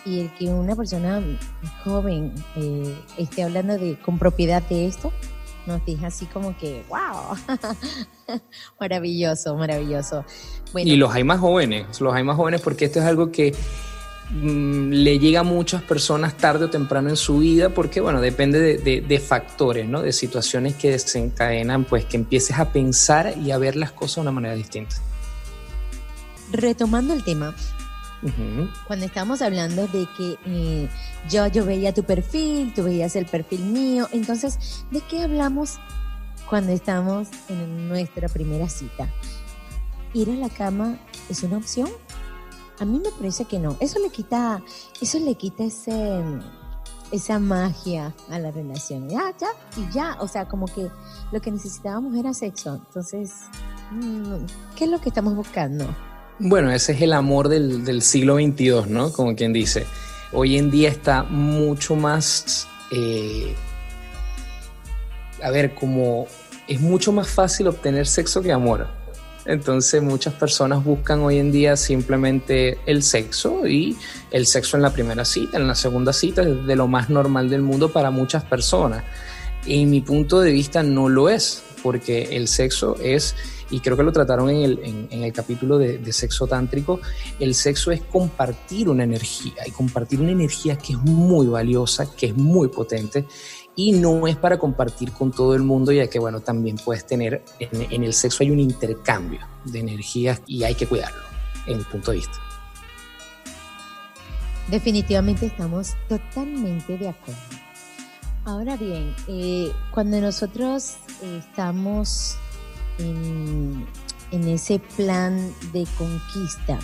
Y 0.04 0.20
el 0.20 0.34
que 0.34 0.48
una 0.48 0.76
persona 0.76 1.22
joven 1.82 2.34
eh, 2.56 2.94
esté 3.16 3.42
hablando 3.42 3.78
de 3.78 3.98
con 3.98 4.18
propiedad 4.18 4.62
de 4.62 4.87
esto 4.87 5.10
nos 5.66 5.84
deja 5.87 6.08
así 6.08 6.26
como 6.26 6.54
que 6.58 6.84
wow, 6.90 7.37
maravilloso, 8.80 9.56
maravilloso. 9.56 10.26
y 10.74 10.96
los 10.96 11.14
hay 11.14 11.24
más 11.24 11.40
jóvenes, 11.40 12.02
los 12.02 12.12
hay 12.14 12.22
más 12.22 12.37
jóvenes 12.37 12.60
porque 12.60 12.84
esto 12.84 12.98
es 12.98 13.06
algo 13.06 13.32
que 13.32 13.54
Mm, 14.35 14.90
le 14.90 15.20
llega 15.20 15.40
a 15.40 15.42
muchas 15.44 15.83
personas 15.83 16.37
tarde 16.37 16.64
o 16.64 16.70
temprano 16.70 17.09
en 17.09 17.16
su 17.16 17.38
vida 17.38 17.68
porque, 17.68 18.01
bueno, 18.01 18.20
depende 18.20 18.79
de, 18.79 19.18
factores, 19.20 19.88
¿no? 19.88 20.03
De 20.03 20.12
situaciones 20.12 20.75
que 20.75 20.90
desencadenan, 20.90 21.85
pues 21.85 22.05
que 22.05 22.16
empieces 22.16 22.59
a 22.59 22.73
pensar 22.73 23.38
y 23.38 23.53
a 23.53 23.59
ver 23.59 23.77
las 23.77 23.92
cosas 23.92 24.16
de 24.16 24.20
una 24.23 24.33
manera 24.33 24.55
distinta. 24.57 24.97
Retomando 26.51 27.14
el 27.14 27.23
tema, 27.23 27.55
cuando 28.88 29.07
estábamos 29.07 29.40
hablando 29.40 29.87
de 29.87 30.09
que 30.16 30.37
eh, 30.47 30.88
yo, 31.31 31.47
yo 31.47 31.64
veía 31.64 31.94
tu 31.94 32.03
perfil, 32.03 32.73
tú 32.75 32.83
veías 32.83 33.14
el 33.14 33.27
perfil 33.27 33.61
mío, 33.61 34.09
entonces, 34.12 34.85
¿de 34.90 35.01
qué 35.03 35.23
hablamos 35.23 35.79
cuando 36.49 36.73
estamos 36.73 37.29
en 37.49 37.88
nuestra 37.88 38.29
primera 38.29 38.68
cita? 38.68 39.09
¿Ir 40.12 40.29
a 40.31 40.35
la 40.35 40.49
cama 40.49 40.99
es 41.29 41.44
una 41.44 41.59
opción? 41.59 41.88
A 42.80 42.84
mí 42.84 43.00
me 43.02 43.10
parece 43.10 43.44
que 43.44 43.58
no. 43.58 43.76
Eso 43.80 43.98
le 44.00 44.10
quita, 44.10 44.62
eso 45.00 45.18
le 45.18 45.34
quita 45.37 45.64
ese, 45.64 46.22
esa 47.12 47.38
magia 47.38 48.14
a 48.30 48.38
la 48.38 48.50
relación. 48.50 49.08
Ya, 49.08 49.32
ya, 49.38 49.48
y 49.76 49.92
ya. 49.92 50.16
O 50.20 50.28
sea, 50.28 50.46
como 50.46 50.66
que 50.66 50.88
lo 51.30 51.40
que 51.40 51.50
necesitábamos 51.50 52.16
era 52.16 52.34
sexo. 52.34 52.74
Entonces, 52.74 53.32
mm, 53.92 54.44
¿qué 54.76 54.84
es 54.84 54.90
lo 54.90 55.00
que 55.00 55.08
estamos 55.10 55.34
buscando? 55.34 55.87
Bueno, 56.40 56.72
ese 56.72 56.92
es 56.92 57.02
el 57.02 57.12
amor 57.12 57.48
del, 57.48 57.84
del 57.84 58.02
siglo 58.02 58.37
XXII, 58.37 58.87
¿no? 58.88 59.12
Como 59.12 59.37
quien 59.37 59.52
dice. 59.52 59.87
Hoy 60.32 60.58
en 60.58 60.70
día 60.70 60.88
está 60.88 61.22
mucho 61.22 61.94
más... 61.94 62.66
Eh, 62.90 63.54
a 65.42 65.50
ver, 65.50 65.74
como 65.74 66.26
es 66.66 66.80
mucho 66.80 67.12
más 67.12 67.28
fácil 67.28 67.68
obtener 67.68 68.06
sexo 68.06 68.42
que 68.42 68.50
amor. 68.50 68.88
Entonces 69.46 70.02
muchas 70.02 70.35
personas 70.35 70.85
buscan 70.85 71.20
hoy 71.20 71.38
en 71.38 71.52
día 71.52 71.76
simplemente 71.76 72.78
el 72.87 73.02
sexo 73.02 73.66
y 73.66 73.96
el 74.30 74.46
sexo 74.46 74.76
en 74.76 74.83
la 74.83 74.90
primera 74.90 75.24
cita, 75.24 75.59
en 75.59 75.66
la 75.66 75.74
segunda 75.74 76.12
cita 76.12 76.42
es 76.42 76.66
de 76.66 76.76
lo 76.76 76.87
más 76.87 77.11
normal 77.11 77.50
del 77.50 77.62
mundo 77.62 77.92
para 77.92 78.11
muchas 78.11 78.44
personas. 78.44 79.04
Y 79.66 79.87
mi 79.87 80.00
punto 80.00 80.40
de 80.40 80.52
vista 80.52 80.83
no 80.83 81.09
lo 81.09 81.28
es, 81.28 81.62
porque 81.83 82.37
el 82.37 82.48
sexo 82.48 82.96
es, 83.02 83.35
y 83.70 83.80
creo 83.80 83.96
que 83.96 84.02
lo 84.02 84.12
trataron 84.12 84.48
en 84.48 84.62
el, 84.62 85.09
en, 85.11 85.22
el 85.22 85.33
capítulo 85.33 85.78
de, 85.78 85.98
de, 85.98 86.12
sexo 86.12 86.46
tántrico, 86.46 87.00
el 87.40 87.54
sexo 87.54 87.90
es 87.92 88.00
compartir 88.02 88.88
una 88.88 89.04
energía 89.04 89.66
y 89.66 89.70
compartir 89.70 90.20
una 90.20 90.33
energía 90.33 90.76
que 90.76 90.94
es 90.94 90.98
muy 90.98 91.46
valiosa, 91.46 92.14
que 92.14 92.26
es 92.26 92.37
muy 92.37 92.68
potente 92.68 93.26
y 93.76 93.92
no 93.92 94.26
es 94.26 94.37
para 94.37 94.58
compartir 94.58 95.12
con 95.12 95.32
todo 95.32 95.54
el 95.54 95.62
mundo, 95.62 95.92
ya 95.92 96.08
que, 96.08 96.18
bueno, 96.18 96.40
también 96.40 96.76
puedes 96.76 97.06
tener, 97.06 97.44
en, 97.58 98.04
el 98.04 98.12
sexo 98.12 98.42
hay 98.42 98.50
un 98.50 98.60
intercambio 98.60 99.40
de 99.64 99.80
energías 99.80 100.40
y 100.46 100.62
hay 100.62 100.74
que 100.74 100.87
cuidarlo, 100.87 101.22
en 101.66 101.78
mi 101.78 101.84
punto 101.84 102.12
de 102.12 102.18
vista. 102.18 102.38
Definitivamente 104.70 105.46
estamos 105.46 105.94
totalmente 106.08 106.96
de 106.96 107.08
acuerdo. 107.08 107.40
Ahora 108.44 108.76
bien, 108.76 109.14
eh, 109.26 109.72
cuando 109.90 110.20
nosotros 110.20 110.96
estamos 111.22 112.37
en, 112.98 113.87
en 114.30 114.48
ese 114.48 114.78
plan 114.96 115.52
de 115.72 115.87
conquista, 115.98 116.78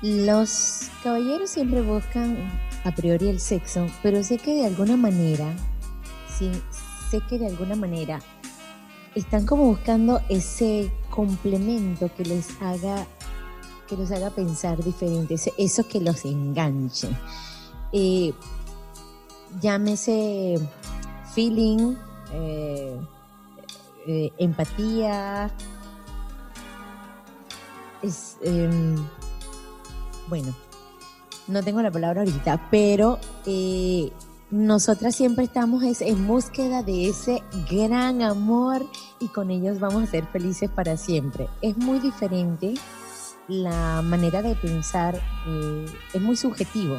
los 0.00 0.90
caballeros 1.02 1.50
siempre 1.50 1.82
buscan 1.82 2.36
a 2.84 2.94
priori 2.94 3.28
el 3.28 3.40
sexo, 3.40 3.86
pero 4.02 4.22
sé 4.22 4.38
que 4.38 4.54
de 4.54 4.66
alguna 4.66 4.96
manera 4.96 5.54
sé 6.38 7.20
que 7.28 7.38
de 7.38 7.46
alguna 7.46 7.76
manera 7.76 8.20
están 9.14 9.46
como 9.46 9.64
buscando 9.64 10.20
ese 10.28 10.90
complemento 11.10 12.10
que 12.16 12.24
les 12.24 12.60
haga 12.60 13.06
que 13.86 13.96
los 13.96 14.10
haga 14.10 14.30
pensar 14.30 14.82
diferente, 14.82 15.36
eso 15.58 15.86
que 15.86 16.00
los 16.00 16.24
enganche. 16.24 17.08
Eh, 17.92 18.32
llámese 19.60 20.58
feeling, 21.34 21.94
eh, 22.32 22.98
eh, 24.06 24.32
empatía, 24.38 25.50
es, 28.02 28.36
em, 28.42 28.96
bueno, 30.28 30.54
no 31.46 31.62
tengo 31.62 31.82
la 31.82 31.90
palabra 31.90 32.22
ahorita, 32.22 32.68
pero 32.70 33.18
nosotras 34.54 35.16
siempre 35.16 35.46
estamos 35.46 35.82
en 36.00 36.28
búsqueda 36.28 36.84
de 36.84 37.08
ese 37.08 37.42
gran 37.68 38.22
amor 38.22 38.86
y 39.18 39.26
con 39.26 39.50
ellos 39.50 39.80
vamos 39.80 40.04
a 40.04 40.06
ser 40.06 40.28
felices 40.28 40.70
para 40.70 40.96
siempre. 40.96 41.48
Es 41.60 41.76
muy 41.76 41.98
diferente 41.98 42.74
la 43.48 44.00
manera 44.00 44.42
de 44.42 44.54
pensar, 44.54 45.20
eh, 45.48 45.86
es 46.12 46.22
muy 46.22 46.36
subjetivo, 46.36 46.98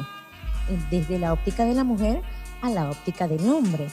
eh, 0.68 0.86
desde 0.90 1.18
la 1.18 1.32
óptica 1.32 1.64
de 1.64 1.72
la 1.72 1.82
mujer 1.82 2.20
a 2.60 2.68
la 2.68 2.90
óptica 2.90 3.26
del 3.26 3.48
hombre. 3.48 3.88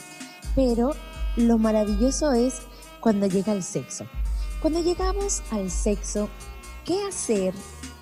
Pero 0.54 0.90
lo 1.36 1.56
maravilloso 1.56 2.32
es 2.34 2.60
cuando 3.00 3.26
llega 3.28 3.54
el 3.54 3.62
sexo. 3.62 4.04
Cuando 4.60 4.82
llegamos 4.82 5.42
al 5.50 5.70
sexo, 5.70 6.28
¿qué 6.84 7.02
hacer 7.08 7.54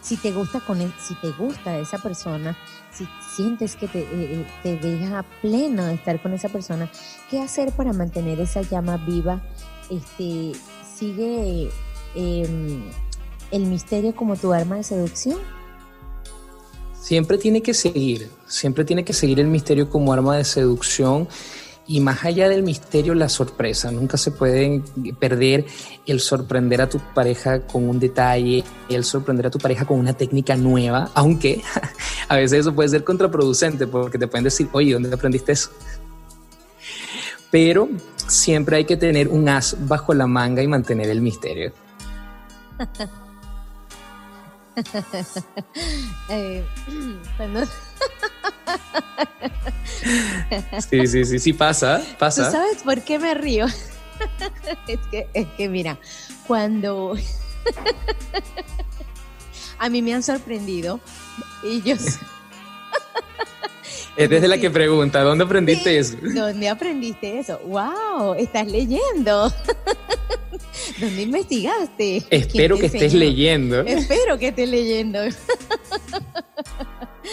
si 0.02 0.16
te 0.16 0.32
gusta 0.32 0.60
con 0.60 0.78
si 1.00 1.14
te 1.14 1.30
gusta 1.30 1.78
esa 1.78 1.98
persona, 1.98 2.58
si 2.90 3.08
sientes 3.34 3.76
que 3.76 3.88
te, 3.88 4.00
eh, 4.00 4.06
eh, 4.12 4.46
te 4.62 4.76
deja 4.76 5.24
pleno 5.40 5.86
de 5.86 5.94
estar 5.94 6.20
con 6.20 6.34
esa 6.34 6.48
persona, 6.48 6.90
¿qué 7.30 7.40
hacer 7.40 7.72
para 7.72 7.92
mantener 7.92 8.40
esa 8.40 8.62
llama 8.62 8.96
viva? 8.96 9.40
Este, 9.88 10.52
¿Sigue 10.94 11.70
em, 12.14 12.82
el 13.52 13.66
misterio 13.66 14.14
como 14.14 14.36
tu 14.36 14.52
arma 14.52 14.76
de 14.76 14.82
seducción? 14.82 15.38
Siempre 17.00 17.38
tiene 17.38 17.62
que 17.62 17.74
seguir, 17.74 18.30
siempre 18.46 18.84
tiene 18.84 19.04
que 19.04 19.12
seguir 19.12 19.40
el 19.40 19.46
misterio 19.46 19.88
como 19.88 20.12
arma 20.12 20.36
de 20.36 20.44
seducción 20.44 21.28
y 21.86 22.00
más 22.00 22.24
allá 22.24 22.48
del 22.48 22.62
misterio, 22.62 23.14
la 23.14 23.28
sorpresa. 23.28 23.90
Nunca 23.90 24.16
se 24.16 24.30
puede 24.30 24.82
perder 25.18 25.66
el 26.06 26.20
sorprender 26.20 26.80
a 26.80 26.88
tu 26.88 26.98
pareja 27.14 27.60
con 27.66 27.88
un 27.88 27.98
detalle, 27.98 28.64
el 28.88 29.04
sorprender 29.04 29.46
a 29.46 29.50
tu 29.50 29.58
pareja 29.58 29.84
con 29.84 29.98
una 29.98 30.12
técnica 30.12 30.56
nueva, 30.56 31.10
aunque 31.14 31.62
a 32.28 32.36
veces 32.36 32.60
eso 32.60 32.74
puede 32.74 32.88
ser 32.88 33.04
contraproducente 33.04 33.86
porque 33.86 34.18
te 34.18 34.26
pueden 34.26 34.44
decir, 34.44 34.68
oye, 34.72 34.92
¿dónde 34.92 35.12
aprendiste 35.12 35.52
eso? 35.52 35.70
Pero 37.50 37.88
siempre 38.26 38.76
hay 38.76 38.84
que 38.84 38.96
tener 38.96 39.28
un 39.28 39.48
as 39.48 39.76
bajo 39.86 40.14
la 40.14 40.26
manga 40.26 40.62
y 40.62 40.68
mantener 40.68 41.10
el 41.10 41.20
misterio. 41.20 41.72
eh, 46.28 46.64
sí, 50.90 51.06
sí, 51.06 51.24
sí, 51.24 51.38
sí, 51.38 51.52
pasa, 51.52 52.02
pasa. 52.18 52.46
¿Tú 52.46 52.52
sabes 52.52 52.82
por 52.82 53.00
qué 53.02 53.18
me 53.18 53.34
río? 53.34 53.66
es, 54.86 54.98
que, 55.10 55.28
es 55.32 55.46
que 55.56 55.68
mira, 55.68 55.98
cuando 56.46 57.16
a 59.78 59.88
mí 59.88 60.02
me 60.02 60.14
han 60.14 60.22
sorprendido 60.22 61.00
y 61.62 61.82
yo... 61.82 61.96
Es 64.14 64.28
desde 64.28 64.46
la 64.46 64.58
que 64.58 64.70
pregunta, 64.70 65.22
¿dónde 65.22 65.44
aprendiste 65.44 65.98
eso? 65.98 66.18
¿Dónde 66.20 66.68
aprendiste 66.68 67.38
eso? 67.38 67.58
¡Wow! 67.64 68.34
Estás 68.34 68.66
leyendo. 68.66 69.50
¿Dónde 71.00 71.22
investigaste? 71.22 72.22
Espero 72.28 72.76
que 72.76 72.86
estés 72.86 73.14
leyendo. 73.14 73.80
Espero 73.80 74.38
que 74.38 74.48
estés 74.48 74.68
leyendo. 74.68 75.20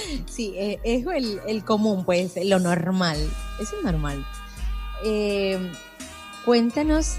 sí, 0.26 0.54
eh, 0.56 0.80
es 0.84 1.06
el, 1.48 1.64
común, 1.64 2.06
pues, 2.06 2.34
lo 2.44 2.60
normal. 2.60 3.18
Eso 3.60 3.78
es 3.78 3.84
normal. 3.84 4.26
Eh, 5.04 5.58
cuéntanos, 6.46 7.16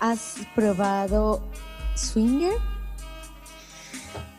¿has 0.00 0.36
probado 0.54 1.42
Swinger? 1.94 2.54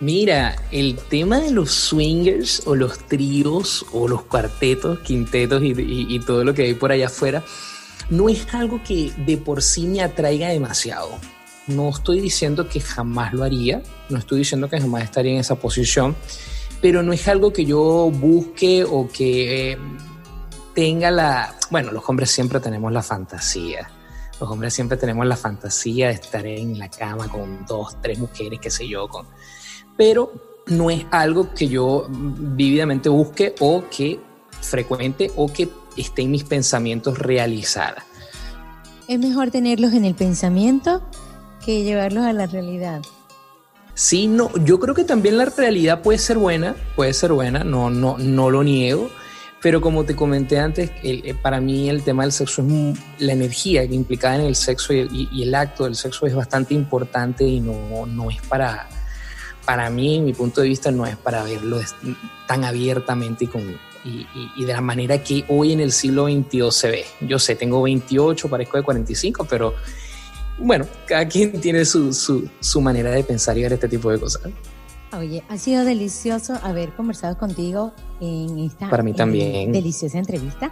Mira, 0.01 0.56
el 0.71 0.97
tema 0.97 1.39
de 1.39 1.51
los 1.51 1.71
swingers 1.71 2.63
o 2.65 2.75
los 2.75 2.97
tríos 3.08 3.86
o 3.93 4.08
los 4.08 4.23
cuartetos, 4.23 4.99
quintetos 5.01 5.62
y, 5.63 6.19
todo 6.25 6.43
lo 6.43 6.56
que 6.56 6.63
hay 6.63 6.73
por 6.73 6.91
allá 6.91 7.06
afuera, 7.06 7.43
no 8.10 8.27
es 8.27 8.51
algo 8.51 8.82
que 8.84 9.12
de 9.15 9.38
por 9.38 9.62
sí 9.62 9.86
me 9.86 10.01
atraiga 10.01 10.49
demasiado. 10.49 11.19
No 11.75 11.89
estoy 11.89 12.19
diciendo 12.19 12.67
que 12.67 12.79
jamás 12.79 13.34
lo 13.34 13.43
haría, 13.43 13.81
no 14.10 14.17
estoy 14.17 14.39
diciendo 14.39 14.69
que 14.69 14.79
jamás 14.79 15.03
estaría 15.03 15.34
en 15.34 15.39
esa 15.39 15.55
posición, 15.55 16.15
pero 16.81 17.03
no 17.03 17.13
es 17.13 17.27
algo 17.27 17.53
que 17.53 17.65
yo 17.65 18.12
busque 18.12 18.84
o 18.84 19.10
que 19.10 19.73
eh, 19.73 19.77
tenga 20.73 21.12
la... 21.12 21.55
Bueno, 21.69 21.91
los 21.91 22.03
hombres 22.10 22.31
siempre 22.31 22.60
tenemos 22.60 22.91
la 22.91 23.03
fantasía. 23.03 23.89
Los 24.39 24.49
hombres 24.49 24.73
siempre 24.73 24.97
tenemos 24.97 25.25
la 25.27 25.38
fantasía 25.38 26.07
de 26.07 26.15
estar 26.15 26.45
en 26.45 26.79
la 26.79 26.89
cama 26.89 27.27
con 27.27 27.65
dos, 27.65 28.01
tres 28.01 28.17
mujeres, 28.17 28.60
qué 28.60 28.71
sé 28.71 28.88
yo, 28.88 29.07
con 29.07 29.27
pero 29.97 30.34
no 30.67 30.89
es 30.89 31.05
algo 31.12 31.53
que 31.53 31.67
yo 31.67 32.07
vívidamente 32.10 33.07
busque 33.10 33.53
o 33.60 33.84
que 33.95 34.19
frecuente 34.62 35.31
o 35.36 35.51
que 35.51 35.69
esté 35.97 36.23
en 36.23 36.31
mis 36.31 36.43
pensamientos 36.43 37.19
realizada. 37.19 38.03
Es 39.07 39.19
mejor 39.19 39.51
tenerlos 39.51 39.93
en 39.93 40.05
el 40.05 40.15
pensamiento 40.15 41.03
que 41.63 41.84
llevarlos 41.84 42.26
a 42.26 42.34
la 42.34 42.47
realidad. 42.47 43.02
Sí, 43.93 44.28
no, 44.28 44.52
yo 44.63 44.80
creo 44.80 44.95
que 44.95 45.04
también 45.04 45.38
la 45.38 45.45
realidad 45.45 46.02
puede 46.02 46.17
ser 46.17 46.38
buena, 46.38 46.76
puede 46.95 47.13
ser 47.13 47.34
buena, 47.34 47.63
no, 47.63 47.89
no, 47.89 48.17
no 48.17 48.50
lo 48.50 48.63
niego, 48.63 49.10
pero 49.62 49.80
como 49.80 50.06
te 50.06 50.15
comenté 50.15 50.58
antes, 50.60 50.91
eh, 51.04 51.36
para 51.39 51.62
mí 51.62 51.89
el 51.89 52.04
tema 52.04 52.24
del 52.24 52.32
sexo 52.32 52.63
es 52.63 52.97
la 53.19 53.34
energía 53.34 53.88
que 53.88 53.93
implicada 53.93 54.36
en 54.36 54.41
el 54.41 54.56
sexo 54.56 54.93
y, 54.93 55.30
y, 55.32 55.43
el 55.43 55.54
acto 55.54 55.84
del 55.84 55.95
sexo 55.95 56.26
es 56.26 56.34
bastante 56.34 56.74
importante 56.74 57.43
y 57.43 57.60
no, 57.60 58.06
no 58.08 58.32
es 58.32 58.41
para, 58.47 58.88
para 59.65 59.89
mí, 59.89 60.19
mi 60.19 60.34
punto 60.34 60.62
de 60.62 60.69
vista, 60.69 60.89
no 60.89 61.06
es 61.06 61.15
para 61.17 61.43
verlo 61.43 61.80
tan 62.47 62.63
abiertamente 62.63 63.45
y, 63.45 63.47
con, 63.47 63.62
y, 64.04 64.65
de 64.65 64.74
la 64.74 64.82
manera 64.82 65.21
que 65.24 65.45
hoy 65.47 65.74
en 65.74 65.80
el 65.80 65.91
siglo 65.91 66.26
XXI 66.26 66.71
se 66.71 66.89
ve. 66.89 67.06
Yo 67.21 67.38
sé, 67.38 67.56
tengo 67.56 67.82
28, 67.82 68.50
parezco 68.50 68.78
de 68.78 68.84
45, 68.84 69.45
pero 69.50 69.76
bueno, 70.62 70.86
cada 71.06 71.28
quien 71.28 71.60
tiene 71.60 71.86
su, 71.86 72.13
su, 72.13 72.82
manera 72.82 73.12
de 73.12 73.24
pensar 73.24 73.58
y 73.58 73.63
ver 73.63 73.74
este 73.74 73.88
tipo 73.88 74.12
de 74.12 74.19
cosas. 74.19 74.43
Oye, 75.17 75.43
ha 75.50 75.58
sido 75.58 75.84
delicioso 75.84 76.58
haber 76.63 76.93
conversado 76.93 77.38
contigo 77.38 77.91
en 78.21 78.60
esta 78.60 78.89
Para 78.89 79.04
mí 79.04 79.13
también. 79.13 79.71
deliciosa 79.71 80.17
entrevista, 80.17 80.71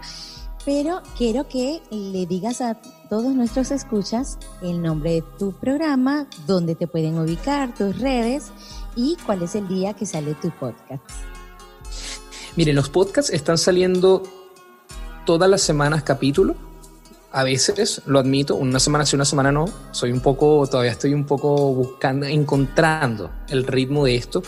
pero 0.64 1.02
quiero 1.16 1.46
que 1.48 1.82
le 1.90 2.26
digas 2.26 2.60
a 2.60 2.80
todos 3.10 3.34
nuestros 3.34 3.70
escuchas 3.70 4.38
el 4.62 4.80
nombre 4.80 5.14
de 5.14 5.24
tu 5.38 5.52
programa, 5.52 6.26
dónde 6.46 6.74
te 6.74 6.86
pueden 6.86 7.18
ubicar, 7.18 7.74
tus 7.74 7.98
redes 7.98 8.50
y 8.96 9.16
cuál 9.26 9.42
es 9.42 9.54
el 9.54 9.68
día 9.68 9.94
que 9.94 10.06
sale 10.06 10.34
tu 10.34 10.50
podcast. 10.50 11.02
Miren, 12.56 12.76
los 12.76 12.88
podcasts 12.88 13.30
están 13.30 13.58
saliendo 13.58 14.22
todas 15.26 15.50
las 15.50 15.60
semanas 15.60 16.02
capítulo. 16.02 16.69
A 17.32 17.44
veces, 17.44 18.02
lo 18.06 18.18
admito, 18.18 18.56
una 18.56 18.80
semana 18.80 19.06
sí, 19.06 19.14
una 19.14 19.24
semana 19.24 19.52
no. 19.52 19.66
Soy 19.92 20.10
un 20.10 20.20
poco, 20.20 20.66
todavía 20.66 20.90
estoy 20.90 21.14
un 21.14 21.24
poco 21.24 21.72
buscando, 21.72 22.26
encontrando 22.26 23.30
el 23.48 23.66
ritmo 23.66 24.04
de 24.04 24.16
esto. 24.16 24.42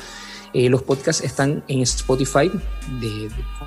Eh, 0.53 0.69
los 0.69 0.83
podcasts 0.83 1.23
están 1.23 1.63
en 1.69 1.81
Spotify 1.83 2.51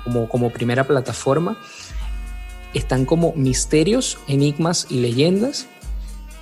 como, 0.04 0.28
como 0.28 0.50
primera 0.50 0.86
plataforma. 0.86 1.58
Están 2.74 3.06
como 3.06 3.32
misterios, 3.32 4.18
enigmas 4.28 4.86
y 4.90 5.00
leyendas. 5.00 5.66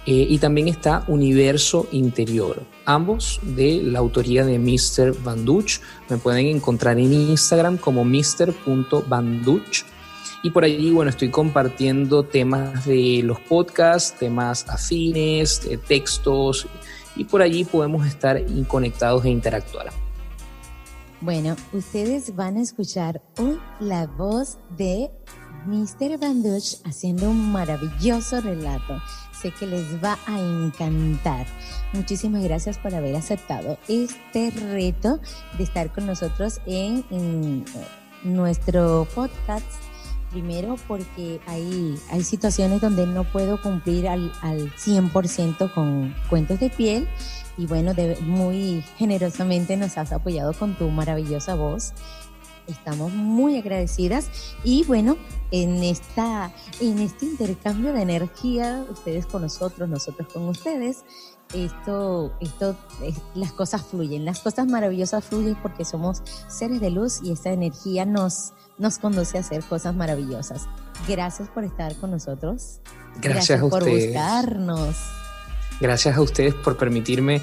Eh, 0.06 0.26
y 0.28 0.38
también 0.38 0.68
está 0.68 1.02
Universo 1.06 1.88
Interior, 1.92 2.62
ambos 2.84 3.40
de 3.42 3.80
la 3.82 4.00
autoría 4.00 4.44
de 4.44 4.58
Mr. 4.58 5.16
Banduch. 5.22 5.80
Me 6.10 6.18
pueden 6.18 6.46
encontrar 6.46 6.98
en 6.98 7.12
Instagram 7.12 7.78
como 7.78 8.04
mr.banduch. 8.04 9.84
Y 10.44 10.50
por 10.50 10.62
allí, 10.62 10.92
bueno, 10.92 11.10
estoy 11.10 11.30
compartiendo 11.30 12.22
temas 12.22 12.86
de 12.86 13.22
los 13.24 13.40
podcasts, 13.40 14.16
temas 14.16 14.68
afines, 14.68 15.60
textos, 15.88 16.68
y 17.16 17.24
por 17.24 17.42
allí 17.42 17.64
podemos 17.64 18.06
estar 18.06 18.40
conectados 18.68 19.24
e 19.24 19.30
interactuar. 19.30 19.90
Bueno, 21.20 21.56
ustedes 21.72 22.36
van 22.36 22.58
a 22.58 22.60
escuchar 22.60 23.20
hoy 23.38 23.58
la 23.80 24.06
voz 24.06 24.58
de 24.76 25.10
Mr. 25.66 26.18
Banduch 26.20 26.76
haciendo 26.84 27.30
un 27.30 27.50
maravilloso 27.50 28.40
relato 28.40 29.00
que 29.52 29.66
les 29.66 30.02
va 30.02 30.18
a 30.26 30.38
encantar. 30.38 31.46
Muchísimas 31.92 32.42
gracias 32.42 32.78
por 32.78 32.94
haber 32.94 33.16
aceptado 33.16 33.78
este 33.88 34.50
reto 34.50 35.20
de 35.58 35.64
estar 35.64 35.92
con 35.92 36.06
nosotros 36.06 36.60
en, 36.66 37.64
nuestro 38.22 39.06
podcast. 39.14 39.66
Primero 40.34 40.74
porque 40.88 41.40
hay, 41.46 41.94
hay 42.10 42.24
situaciones 42.24 42.80
donde 42.80 43.06
no 43.06 43.22
puedo 43.22 43.62
cumplir 43.62 44.08
al, 44.08 44.32
al 44.42 44.72
100% 44.74 45.72
con 45.72 46.12
cuentos 46.28 46.58
de 46.58 46.70
piel 46.70 47.08
y 47.56 47.66
bueno, 47.66 47.92
muy 48.22 48.82
generosamente 48.98 49.76
nos 49.76 49.96
has 49.96 50.10
apoyado 50.12 50.52
con 50.52 50.74
tu 50.74 50.90
maravillosa 50.90 51.54
voz. 51.54 51.92
Estamos 52.66 53.12
muy 53.12 53.58
agradecidas 53.58 54.28
y 54.64 54.84
bueno, 54.84 55.18
en, 55.52 55.84
esta, 55.84 56.50
en 56.80 56.98
este 56.98 57.26
intercambio 57.26 57.92
de 57.92 58.02
energía, 58.02 58.84
ustedes 58.90 59.26
con 59.26 59.42
nosotros, 59.42 59.88
nosotros 59.88 60.26
con 60.32 60.48
ustedes, 60.48 61.04
esto, 61.54 62.32
esto, 62.40 62.74
las 63.34 63.52
cosas 63.52 63.82
fluyen, 63.82 64.24
las 64.24 64.40
cosas 64.40 64.66
maravillosas 64.66 65.24
fluyen 65.24 65.56
porque 65.62 65.84
somos 65.84 66.22
seres 66.48 66.80
de 66.80 66.90
luz 66.90 67.20
y 67.22 67.30
esta 67.30 67.52
energía 67.52 68.04
nos, 68.04 68.52
nos 68.78 68.98
conduce 68.98 69.38
a 69.38 69.40
hacer 69.40 69.62
cosas 69.62 69.94
maravillosas. 69.94 70.66
Gracias 71.08 71.48
por 71.48 71.64
estar 71.64 71.94
con 71.96 72.10
nosotros. 72.10 72.80
Gracias, 73.20 73.60
a 73.60 73.68
por 73.68 73.88
buscarnos. 73.88 74.96
Gracias 75.80 76.16
a 76.16 76.20
ustedes 76.20 76.54
por 76.54 76.76
permitirme, 76.76 77.40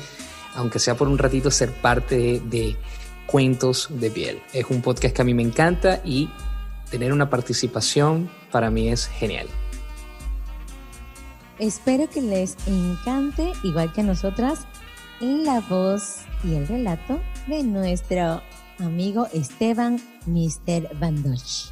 aunque 0.55 0.79
sea 0.79 0.95
por 0.95 1.07
un 1.07 1.17
ratito, 1.17 1.51
ser 1.51 1.71
parte 1.71 2.41
de 2.45 2.77
Cuentos 3.25 3.87
de 3.89 4.11
Piel. 4.11 4.41
Es 4.53 4.65
un 4.69 4.81
podcast 4.81 5.15
que 5.15 5.21
a 5.21 5.25
mí 5.25 5.33
me 5.33 5.43
encanta 5.43 6.01
y 6.03 6.29
tener 6.89 7.13
una 7.13 7.29
participación 7.29 8.29
para 8.51 8.69
mí 8.69 8.89
es 8.89 9.07
genial. 9.07 9.47
Espero 11.59 12.09
que 12.09 12.21
les 12.21 12.57
encante, 12.67 13.53
igual 13.63 13.93
que 13.93 14.01
a 14.01 14.03
nosotras, 14.03 14.65
la 15.19 15.61
voz 15.61 16.17
y 16.43 16.55
el 16.55 16.67
relato 16.67 17.21
de 17.47 17.63
nuestro 17.63 18.41
amigo 18.81 19.27
Esteban 19.33 19.99
Mr. 20.25 20.97
Bandoch. 20.99 21.71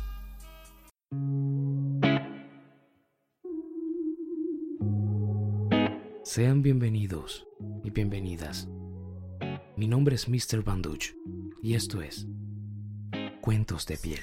Sean 6.24 6.62
bienvenidos 6.62 7.48
y 7.84 7.90
bienvenidas. 7.90 8.68
Mi 9.76 9.88
nombre 9.88 10.16
es 10.16 10.30
Mr. 10.30 10.64
Banduch 10.64 11.14
y 11.64 11.74
esto 11.74 12.02
es 12.02 12.28
Cuentos 13.42 13.86
de 13.88 13.98
Piel. 13.98 14.22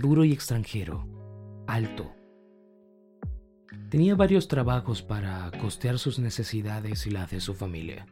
Maduro 0.00 0.24
y 0.24 0.32
extranjero, 0.32 1.06
alto. 1.66 2.10
Tenía 3.90 4.14
varios 4.14 4.48
trabajos 4.48 5.02
para 5.02 5.50
costear 5.60 5.98
sus 5.98 6.18
necesidades 6.18 7.06
y 7.06 7.10
las 7.10 7.30
de 7.30 7.38
su 7.38 7.52
familia. 7.52 8.06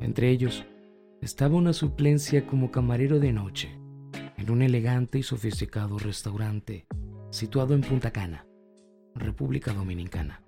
Entre 0.00 0.30
ellos, 0.30 0.64
estaba 1.20 1.54
una 1.54 1.74
suplencia 1.74 2.44
como 2.44 2.72
camarero 2.72 3.20
de 3.20 3.32
noche 3.32 3.78
en 4.36 4.50
un 4.50 4.62
elegante 4.62 5.20
y 5.20 5.22
sofisticado 5.22 5.96
restaurante 5.96 6.88
situado 7.30 7.74
en 7.74 7.82
Punta 7.82 8.10
Cana, 8.10 8.44
República 9.14 9.72
Dominicana, 9.72 10.42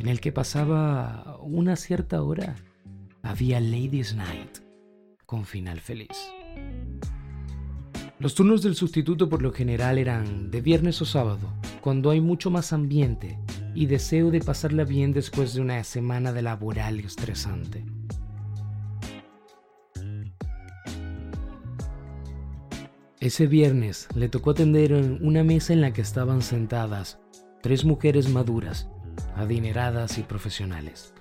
en 0.00 0.08
el 0.08 0.20
que 0.20 0.32
pasaba 0.32 1.38
una 1.40 1.76
cierta 1.76 2.20
hora. 2.24 2.56
Había 3.22 3.60
Ladies 3.60 4.16
Night 4.16 4.58
con 5.24 5.44
final 5.44 5.78
feliz. 5.78 6.35
Los 8.18 8.34
turnos 8.34 8.62
del 8.62 8.74
sustituto 8.74 9.28
por 9.28 9.42
lo 9.42 9.52
general 9.52 9.98
eran 9.98 10.50
de 10.50 10.62
viernes 10.62 11.02
o 11.02 11.04
sábado, 11.04 11.52
cuando 11.82 12.10
hay 12.10 12.22
mucho 12.22 12.50
más 12.50 12.72
ambiente 12.72 13.38
y 13.74 13.84
deseo 13.86 14.30
de 14.30 14.40
pasarla 14.40 14.84
bien 14.84 15.12
después 15.12 15.52
de 15.52 15.60
una 15.60 15.84
semana 15.84 16.32
de 16.32 16.40
laboral 16.40 16.98
estresante. 17.00 17.84
Ese 23.20 23.46
viernes 23.46 24.08
le 24.14 24.30
tocó 24.30 24.50
atender 24.50 24.92
en 24.92 25.18
una 25.20 25.44
mesa 25.44 25.74
en 25.74 25.82
la 25.82 25.92
que 25.92 26.00
estaban 26.00 26.40
sentadas 26.40 27.18
tres 27.60 27.84
mujeres 27.84 28.30
maduras, 28.30 28.88
adineradas 29.34 30.16
y 30.16 30.22
profesionales. 30.22 31.12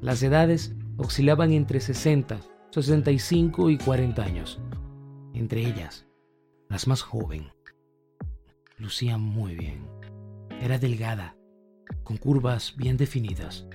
Las 0.00 0.22
edades 0.22 0.74
oscilaban 0.96 1.52
entre 1.52 1.80
60, 1.80 2.40
65 2.70 3.68
y 3.68 3.76
40 3.76 4.22
años. 4.22 4.60
Entre 5.34 5.66
ellas, 5.66 6.06
las 6.72 6.88
más 6.88 7.02
joven. 7.02 7.52
Lucía 8.78 9.18
muy 9.18 9.54
bien. 9.54 9.86
Era 10.62 10.78
delgada, 10.78 11.36
con 12.02 12.16
curvas 12.16 12.74
bien 12.78 12.96
definidas 12.96 13.66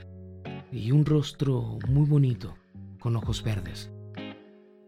y 0.71 0.89
un 0.89 1.05
rostro 1.05 1.77
muy 1.87 2.07
bonito, 2.07 2.57
con 2.99 3.15
ojos 3.15 3.43
verdes, 3.43 3.91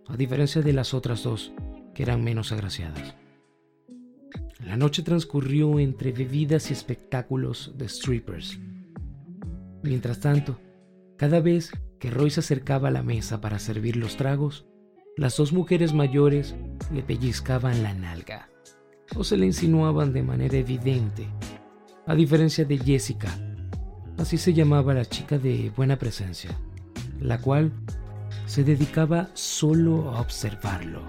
a 0.08 0.18
diferencia 0.18 0.64
de 0.64 0.74
las 0.74 0.96
otras 0.96 1.22
dos, 1.22 1.54
que 1.94 2.02
eran 2.02 2.24
menos 2.24 2.52
agraciadas. 2.52 3.16
La 4.60 4.76
noche 4.76 5.04
transcurrió 5.04 5.78
entre 5.78 6.12
bebidas 6.12 6.72
y 6.72 6.74
espectáculos 6.74 7.74
de 7.78 7.88
strippers. 7.88 8.60
Mientras 9.84 10.20
tanto, 10.20 10.60
cada 11.16 11.42
vez 11.42 11.72
que 12.00 12.10
Roy 12.10 12.32
se 12.32 12.40
acercaba 12.40 12.88
a 12.88 12.92
la 12.92 13.04
mesa 13.04 13.40
para 13.40 13.60
servir 13.60 13.98
los 13.98 14.18
tragos, 14.18 14.66
las 15.20 15.36
dos 15.36 15.52
mujeres 15.52 15.94
mayores 15.94 16.56
le 16.94 17.04
pellizcaban 17.04 17.84
la 17.84 17.94
nalga 17.94 18.48
o 19.18 19.26
se 19.26 19.36
le 19.36 19.48
insinuaban 19.48 20.14
de 20.14 20.24
manera 20.24 20.56
evidente, 20.56 21.28
a 22.08 22.16
diferencia 22.16 22.64
de 22.64 22.78
Jessica, 22.78 23.28
así 24.18 24.38
se 24.38 24.54
llamaba 24.54 24.94
la 24.94 25.04
chica 25.04 25.38
de 25.38 25.74
buena 25.76 25.98
presencia, 25.98 26.58
la 27.20 27.38
cual 27.38 27.74
se 28.46 28.64
dedicaba 28.64 29.28
solo 29.34 30.10
a 30.12 30.22
observarlo. 30.22 31.02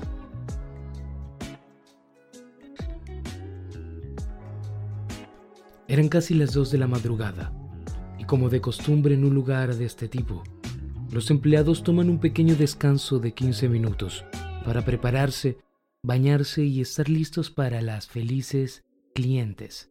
Eran 5.87 6.09
casi 6.09 6.35
las 6.35 6.53
dos 6.53 6.73
de 6.73 6.79
la 6.79 6.89
madrugada, 6.89 7.53
y 8.19 8.25
como 8.25 8.49
de 8.49 8.61
costumbre 8.61 9.15
en 9.15 9.25
un 9.25 9.35
lugar 9.35 9.77
de 9.77 9.85
este 9.85 10.09
tipo, 10.09 10.43
los 11.13 11.31
empleados 11.31 11.83
toman 11.83 12.09
un 12.09 12.21
pequeño 12.21 12.55
descanso 12.55 13.19
de 13.19 13.33
15 13.33 13.69
minutos 13.69 14.25
para 14.65 14.85
prepararse, 14.85 15.59
bañarse 16.03 16.63
y 16.65 16.81
estar 16.81 17.09
listos 17.09 17.51
para 17.51 17.83
las 17.83 18.07
felices 18.07 18.85
clientes 19.13 19.91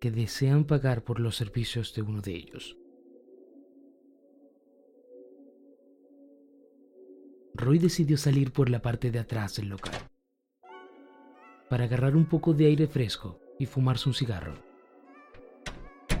que 0.00 0.10
desean 0.10 0.64
pagar 0.64 1.04
por 1.04 1.20
los 1.20 1.36
servicios 1.36 1.94
de 1.94 2.02
uno 2.02 2.20
de 2.20 2.34
ellos. 2.34 2.76
Roy 7.54 7.78
decidió 7.78 8.18
salir 8.18 8.52
por 8.52 8.68
la 8.68 8.82
parte 8.82 9.10
de 9.10 9.20
atrás 9.20 9.56
del 9.56 9.68
local 9.68 9.94
para 11.70 11.84
agarrar 11.84 12.16
un 12.16 12.26
poco 12.26 12.54
de 12.54 12.66
aire 12.66 12.86
fresco 12.86 13.40
y 13.58 13.66
fumarse 13.66 14.08
un 14.08 14.14
cigarro. 14.14 14.54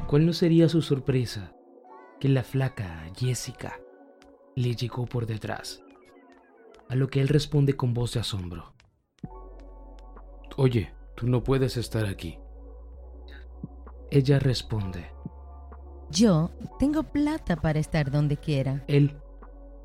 ¿Cuál 0.06 0.24
no 0.24 0.32
sería 0.32 0.68
su 0.68 0.82
sorpresa 0.82 1.52
que 2.20 2.28
la 2.28 2.42
flaca 2.42 3.10
Jessica 3.16 3.78
le 4.56 4.74
llegó 4.74 5.04
por 5.04 5.26
detrás, 5.26 5.82
a 6.88 6.94
lo 6.94 7.08
que 7.08 7.20
él 7.20 7.28
responde 7.28 7.76
con 7.76 7.92
voz 7.92 8.14
de 8.14 8.20
asombro. 8.20 8.72
Oye, 10.56 10.94
tú 11.14 11.28
no 11.28 11.44
puedes 11.44 11.76
estar 11.76 12.06
aquí. 12.06 12.38
Ella 14.10 14.38
responde. 14.38 15.10
Yo 16.10 16.52
tengo 16.78 17.02
plata 17.02 17.56
para 17.56 17.78
estar 17.78 18.10
donde 18.10 18.38
quiera. 18.38 18.82
Él, 18.88 19.18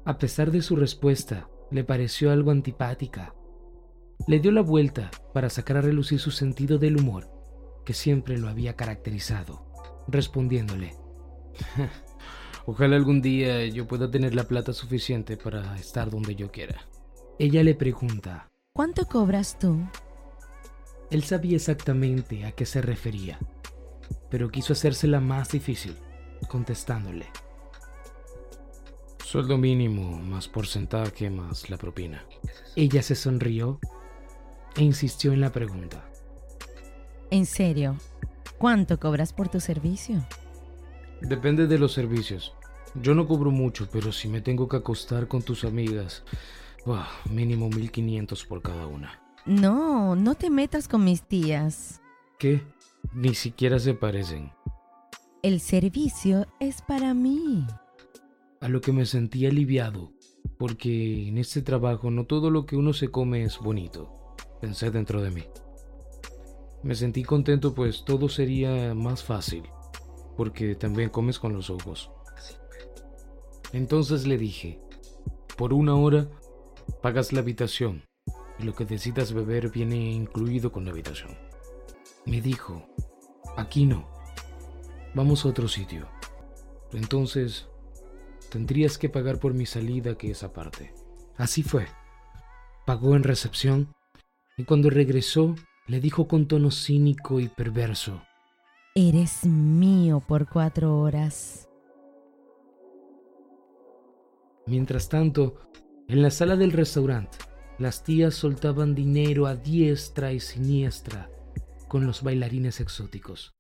a 0.06 0.18
pesar 0.18 0.52
de 0.52 0.62
su 0.62 0.78
respuesta, 0.78 1.50
le 1.70 1.84
pareció 1.84 2.32
algo 2.32 2.52
antipática. 2.52 3.36
Le 4.26 4.40
dio 4.40 4.54
la 4.54 4.62
vuelta 4.62 5.12
para 5.34 5.50
sacar 5.50 5.78
a 5.78 5.82
relucir 5.82 6.20
su 6.20 6.32
sentido 6.32 6.78
del 6.78 6.96
humor, 6.96 7.30
que 7.84 7.94
siempre 7.94 8.38
lo 8.38 8.48
había 8.48 8.78
caracterizado, 8.78 9.66
respondiéndole. 10.08 10.96
Ojalá 12.66 12.96
algún 12.96 13.22
día 13.22 13.66
yo 13.68 13.88
pueda 13.88 14.10
tener 14.10 14.36
la 14.36 14.44
plata 14.44 14.74
suficiente 14.74 15.38
para 15.38 15.76
estar 15.78 16.10
donde 16.10 16.36
yo 16.36 16.52
quiera. 16.52 16.86
Ella 17.40 17.64
le 17.64 17.74
pregunta, 17.74 18.48
¿Cuánto 18.74 19.06
cobras 19.06 19.60
tú? 19.60 19.80
Él 21.10 21.24
sabía 21.24 21.58
exactamente 21.58 22.46
a 22.46 22.54
qué 22.54 22.66
se 22.66 22.82
refería, 22.82 23.38
pero 24.30 24.50
quiso 24.50 24.74
hacérsela 24.74 25.20
más 25.20 25.52
difícil, 25.52 25.98
contestándole. 26.48 27.26
Sueldo 29.26 29.58
mínimo, 29.58 30.20
más 30.20 30.48
porcentaje, 30.48 31.30
más 31.30 31.70
la 31.70 31.78
propina. 31.78 32.26
Ella 32.78 33.02
se 33.02 33.16
sonrió 33.16 33.80
e 34.76 34.84
insistió 34.84 35.34
en 35.34 35.42
la 35.42 35.52
pregunta. 35.52 36.06
¿En 37.30 37.46
serio? 37.46 37.98
¿Cuánto 38.58 39.00
cobras 39.00 39.34
por 39.34 39.50
tu 39.50 39.60
servicio? 39.60 40.26
Depende 41.22 41.68
de 41.68 41.78
los 41.78 41.94
servicios. 41.94 42.54
Yo 42.96 43.14
no 43.14 43.28
cobro 43.28 43.52
mucho, 43.52 43.88
pero 43.92 44.12
si 44.12 44.28
me 44.28 44.42
tengo 44.42 44.68
que 44.68 44.78
acostar 44.78 45.28
con 45.28 45.44
tus 45.44 45.64
amigas, 45.64 46.24
mínimo 47.30 47.70
1500 47.70 48.46
por 48.46 48.62
cada 48.62 48.88
una. 48.88 49.22
No, 49.46 50.16
no 50.16 50.36
te 50.36 50.50
metas 50.50 50.88
con 50.88 51.04
mis 51.04 51.22
tías. 51.22 52.02
¿Qué? 52.40 52.64
Ni 53.14 53.36
siquiera 53.36 53.80
se 53.80 53.94
parecen. 53.94 54.52
El 55.44 55.60
servicio 55.60 56.48
es 56.60 56.82
para 56.82 57.14
mí. 57.14 57.66
A 58.60 58.68
lo 58.68 58.82
que 58.82 58.92
me 58.92 59.06
sentí 59.06 59.46
aliviado, 59.46 60.12
porque 60.58 61.28
en 61.28 61.38
este 61.38 61.62
trabajo 61.62 62.12
no 62.12 62.26
todo 62.26 62.50
lo 62.50 62.66
que 62.66 62.76
uno 62.76 62.94
se 62.94 63.10
come 63.10 63.44
es 63.44 63.58
bonito, 63.60 64.36
pensé 64.60 64.92
dentro 64.92 65.22
de 65.22 65.32
mí. 65.32 65.44
Me 66.84 66.96
sentí 66.96 67.24
contento 67.24 67.74
pues 67.74 68.04
todo 68.06 68.28
sería 68.28 68.94
más 68.96 69.24
fácil 69.24 69.64
porque 70.42 70.74
también 70.74 71.12
comes 71.12 71.38
con 71.38 71.54
los 71.54 71.70
ojos. 71.70 72.10
Entonces 73.74 74.26
le 74.26 74.40
dije, 74.40 74.80
por 75.56 75.72
una 75.72 75.94
hora 75.94 76.32
pagas 77.04 77.32
la 77.32 77.42
habitación 77.42 78.02
y 78.58 78.64
lo 78.64 78.74
que 78.74 78.86
decidas 78.86 79.34
beber 79.34 79.70
viene 79.70 79.98
incluido 79.98 80.72
con 80.72 80.84
la 80.84 80.90
habitación. 80.90 81.38
Me 82.26 82.42
dijo, 82.42 82.88
aquí 83.56 83.86
no, 83.86 84.10
vamos 85.14 85.46
a 85.46 85.50
otro 85.50 85.68
sitio. 85.68 86.08
Entonces, 86.92 87.68
tendrías 88.50 88.98
que 88.98 89.10
pagar 89.10 89.38
por 89.38 89.54
mi 89.54 89.68
salida 89.68 90.18
que 90.18 90.32
es 90.32 90.42
aparte. 90.42 90.92
Así 91.38 91.62
fue. 91.62 91.86
Pagó 92.88 93.16
en 93.16 93.22
recepción 93.22 93.94
y 94.58 94.64
cuando 94.64 94.90
regresó 94.90 95.54
le 95.86 96.00
dijo 96.00 96.28
con 96.28 96.48
tono 96.48 96.72
cínico 96.72 97.40
y 97.40 97.48
perverso, 97.48 98.24
Eres 98.94 99.46
mío 99.46 100.20
por 100.20 100.50
cuatro 100.50 101.00
horas. 101.00 101.70
Mientras 104.66 105.08
tanto, 105.08 105.62
en 106.10 106.22
la 106.22 106.30
sala 106.30 106.58
del 106.58 106.74
restaurante, 106.74 107.38
las 107.78 108.04
tías 108.04 108.34
soltaban 108.36 108.94
dinero 108.94 109.48
a 109.48 109.56
diestra 109.56 110.34
y 110.34 110.42
siniestra 110.42 111.30
con 111.88 112.06
los 112.06 112.22
bailarines 112.22 112.82
exóticos. 112.82 113.56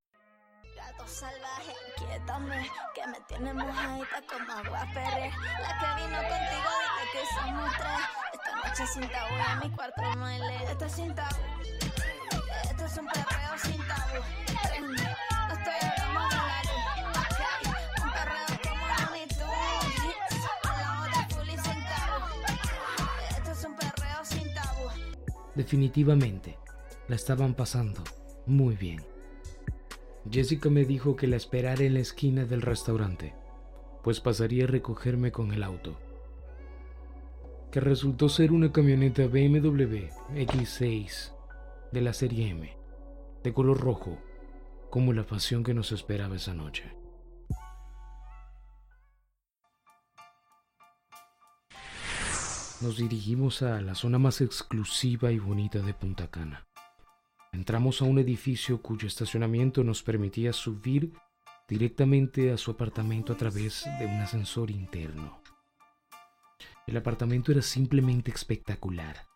Gato 0.76 1.08
salvaje, 1.08 1.76
quiétame, 1.96 2.68
que 2.94 3.08
me 3.08 3.22
tiene 3.30 3.54
mojadita 3.54 4.22
como 4.28 4.52
agua 4.52 4.86
perre. 4.94 5.32
La 5.62 5.80
que 5.80 6.04
vino 6.04 6.18
contigo, 6.28 6.72
dile 6.84 7.06
que 7.14 7.24
somos 7.40 7.72
tres. 7.78 8.04
Esta 8.34 8.68
noche 8.68 8.86
sin 8.86 9.10
tabú, 9.10 9.34
en 9.54 9.70
mi 9.70 9.76
cuarto 9.78 10.02
no. 10.18 10.28
Esto 10.28 10.86
es 10.86 10.92
sin 10.92 11.16
tabú, 11.16 11.42
esto 12.70 12.86
es 12.86 12.98
un 12.98 13.08
perreo 13.08 13.58
sin 13.64 13.88
tabú. 13.88 14.51
Definitivamente, 25.62 26.58
la 27.08 27.16
estaban 27.16 27.54
pasando 27.54 28.04
muy 28.48 28.76
bien. 28.76 29.04
Jessica 30.28 30.72
me 30.72 30.86
dijo 30.86 31.16
que 31.16 31.28
la 31.28 31.36
esperara 31.36 31.84
en 31.84 31.94
la 31.94 32.00
esquina 32.00 32.46
del 32.46 32.64
restaurante, 32.64 33.36
pues 34.02 34.20
pasaría 34.22 34.64
a 34.64 34.68
recogerme 34.68 35.32
con 35.32 35.52
el 35.52 35.62
auto, 35.62 36.00
que 37.72 37.80
resultó 37.80 38.28
ser 38.28 38.52
una 38.52 38.72
camioneta 38.72 39.28
BMW 39.28 40.10
X6 40.34 41.32
de 41.92 42.02
la 42.02 42.14
serie 42.14 42.50
M, 42.50 42.76
de 43.44 43.54
color 43.54 43.80
rojo, 43.82 44.18
como 44.90 45.14
la 45.14 45.28
pasión 45.28 45.64
que 45.64 45.76
nos 45.76 45.92
esperaba 45.92 46.38
esa 46.38 46.56
noche. 46.56 46.86
Nos 52.82 52.98
dirigimos 52.98 53.62
a 53.62 53.80
la 53.80 53.94
zona 53.94 54.18
más 54.18 54.42
exclusiva 54.42 55.32
y 55.32 55.38
bonita 55.38 55.78
de 55.80 55.94
Punta 55.94 56.32
Cana. 56.32 56.66
Entramos 57.52 58.02
a 58.02 58.06
un 58.06 58.18
edificio 58.18 58.82
cuyo 58.82 59.08
estacionamiento 59.08 59.84
nos 59.84 60.02
permitía 60.02 60.52
subir 60.52 61.14
directamente 61.68 62.52
a 62.52 62.58
su 62.58 62.72
apartamento 62.72 63.34
a 63.34 63.38
través 63.38 63.86
de 64.00 64.08
un 64.08 64.14
ascensor 64.14 64.72
interno. 64.72 65.40
El 66.88 66.98
apartamento 66.98 67.52
era 67.52 67.62
simplemente 67.62 68.32
espectacular, 68.32 69.28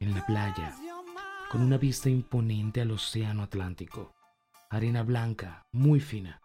en 0.00 0.12
la 0.12 0.26
playa, 0.26 0.74
con 1.52 1.62
una 1.62 1.78
vista 1.78 2.10
imponente 2.10 2.80
al 2.80 2.90
Océano 2.90 3.44
Atlántico, 3.44 4.12
arena 4.70 5.04
blanca, 5.04 5.68
muy 5.70 6.00
fina, 6.00 6.40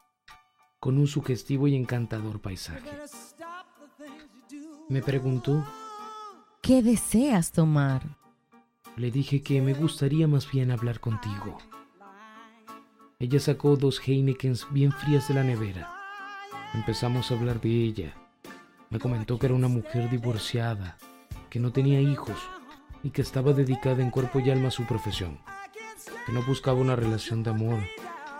con 0.79 0.99
un 0.99 1.07
sugestivo 1.07 1.67
y 1.67 1.75
encantador 1.75 2.41
paisaje. 2.41 2.91
Me 4.89 5.01
preguntó, 5.01 5.65
¿Qué 6.63 6.81
deseas 6.81 7.51
tomar? 7.51 8.01
le 8.95 9.11
dije 9.11 9.43
que 9.43 9.61
me 9.61 9.73
gustaría 9.73 10.29
más 10.29 10.49
bien 10.49 10.71
hablar 10.71 11.01
contigo. 11.01 11.57
Ella 13.19 13.41
sacó 13.41 13.75
dos 13.75 13.99
Heinekens 13.99 14.67
bien 14.71 14.93
frías 14.93 15.27
de 15.27 15.33
la 15.33 15.43
nevera. 15.43 15.93
Empezamos 16.73 17.29
a 17.29 17.33
hablar 17.35 17.59
de 17.59 17.69
ella. 17.69 18.13
Me 18.89 18.97
comentó 18.97 19.37
que 19.37 19.47
era 19.47 19.55
una 19.55 19.67
mujer 19.67 20.09
divorciada, 20.09 20.97
que 21.49 21.59
no 21.59 21.73
tenía 21.73 21.99
hijos 21.99 22.37
y 23.03 23.09
que 23.09 23.23
estaba 23.23 23.51
dedicada 23.51 24.01
en 24.01 24.09
cuerpo 24.09 24.39
y 24.39 24.49
alma 24.49 24.69
a 24.69 24.71
su 24.71 24.85
profesión. 24.85 25.39
Que 26.25 26.31
no 26.31 26.43
buscaba 26.43 26.79
una 26.79 26.95
relación 26.95 27.43
de 27.43 27.49
amor, 27.49 27.81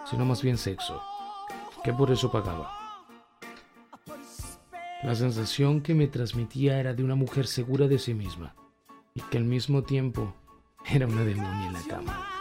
sino 0.10 0.24
más 0.24 0.42
bien 0.42 0.58
sexo. 0.58 1.02
Que 1.84 1.92
por 1.92 2.10
eso 2.10 2.32
pagaba. 2.32 2.83
La 5.04 5.16
sensación 5.16 5.82
que 5.82 5.94
me 5.94 6.08
transmitía 6.08 6.80
era 6.80 6.94
de 6.94 7.04
una 7.04 7.16
mujer 7.16 7.46
segura 7.46 7.88
de 7.88 8.00
sí 8.00 8.14
misma 8.14 8.56
y 9.14 9.22
que 9.22 9.38
al 9.38 9.44
mismo 9.44 9.84
tiempo 9.84 10.34
era 10.90 11.08
una 11.08 11.26
demonia 11.26 11.68
en 11.68 11.74
la 11.74 11.82
cama. 11.90 12.33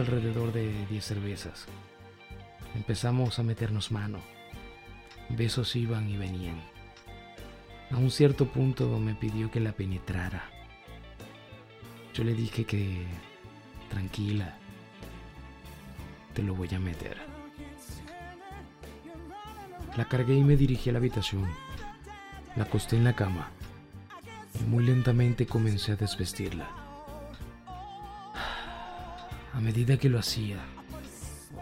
Alrededor 0.00 0.52
de 0.52 0.86
10 0.86 1.04
cervezas. 1.04 1.66
Empezamos 2.74 3.38
a 3.38 3.42
meternos 3.42 3.90
mano. 3.90 4.20
Besos 5.30 5.74
iban 5.76 6.08
y 6.08 6.16
venían. 6.16 6.60
A 7.90 7.96
un 7.96 8.10
cierto 8.10 8.46
punto 8.46 8.98
me 8.98 9.14
pidió 9.14 9.50
que 9.50 9.60
la 9.60 9.72
penetrara. 9.72 10.50
Yo 12.14 12.24
le 12.24 12.34
dije 12.34 12.64
que, 12.64 13.06
tranquila, 13.90 14.56
te 16.34 16.42
lo 16.42 16.54
voy 16.54 16.74
a 16.74 16.78
meter. 16.78 17.16
La 19.96 20.04
cargué 20.06 20.34
y 20.34 20.44
me 20.44 20.56
dirigí 20.56 20.90
a 20.90 20.92
la 20.92 20.98
habitación. 20.98 21.48
La 22.56 22.64
acosté 22.64 22.96
en 22.96 23.04
la 23.04 23.14
cama 23.14 23.50
y 24.60 24.64
muy 24.64 24.84
lentamente 24.84 25.46
comencé 25.46 25.92
a 25.92 25.96
desvestirla. 25.96 26.77
A 29.58 29.60
medida 29.60 29.96
que 29.96 30.08
lo 30.08 30.20
hacía, 30.20 30.56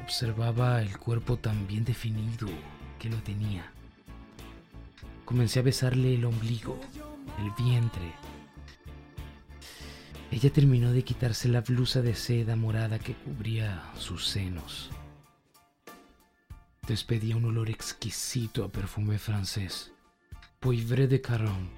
observaba 0.04 0.82
el 0.82 0.98
cuerpo 0.98 1.38
tan 1.38 1.66
bien 1.66 1.82
definido 1.82 2.46
que 2.98 3.08
lo 3.08 3.16
tenía. 3.22 3.72
Comencé 5.24 5.60
a 5.60 5.62
besarle 5.62 6.14
el 6.14 6.26
ombligo, 6.26 6.78
el 7.38 7.64
vientre. 7.64 8.12
Ella 10.30 10.52
terminó 10.52 10.92
de 10.92 11.04
quitarse 11.04 11.48
la 11.48 11.62
blusa 11.62 12.02
de 12.02 12.14
seda 12.14 12.54
morada 12.54 12.98
que 12.98 13.14
cubría 13.14 13.82
sus 13.96 14.26
senos. 14.26 14.90
Despedía 16.86 17.34
un 17.34 17.46
olor 17.46 17.70
exquisito 17.70 18.62
a 18.62 18.70
perfume 18.70 19.18
francés, 19.18 19.90
Poivre 20.60 21.08
de 21.08 21.22
Caron, 21.22 21.70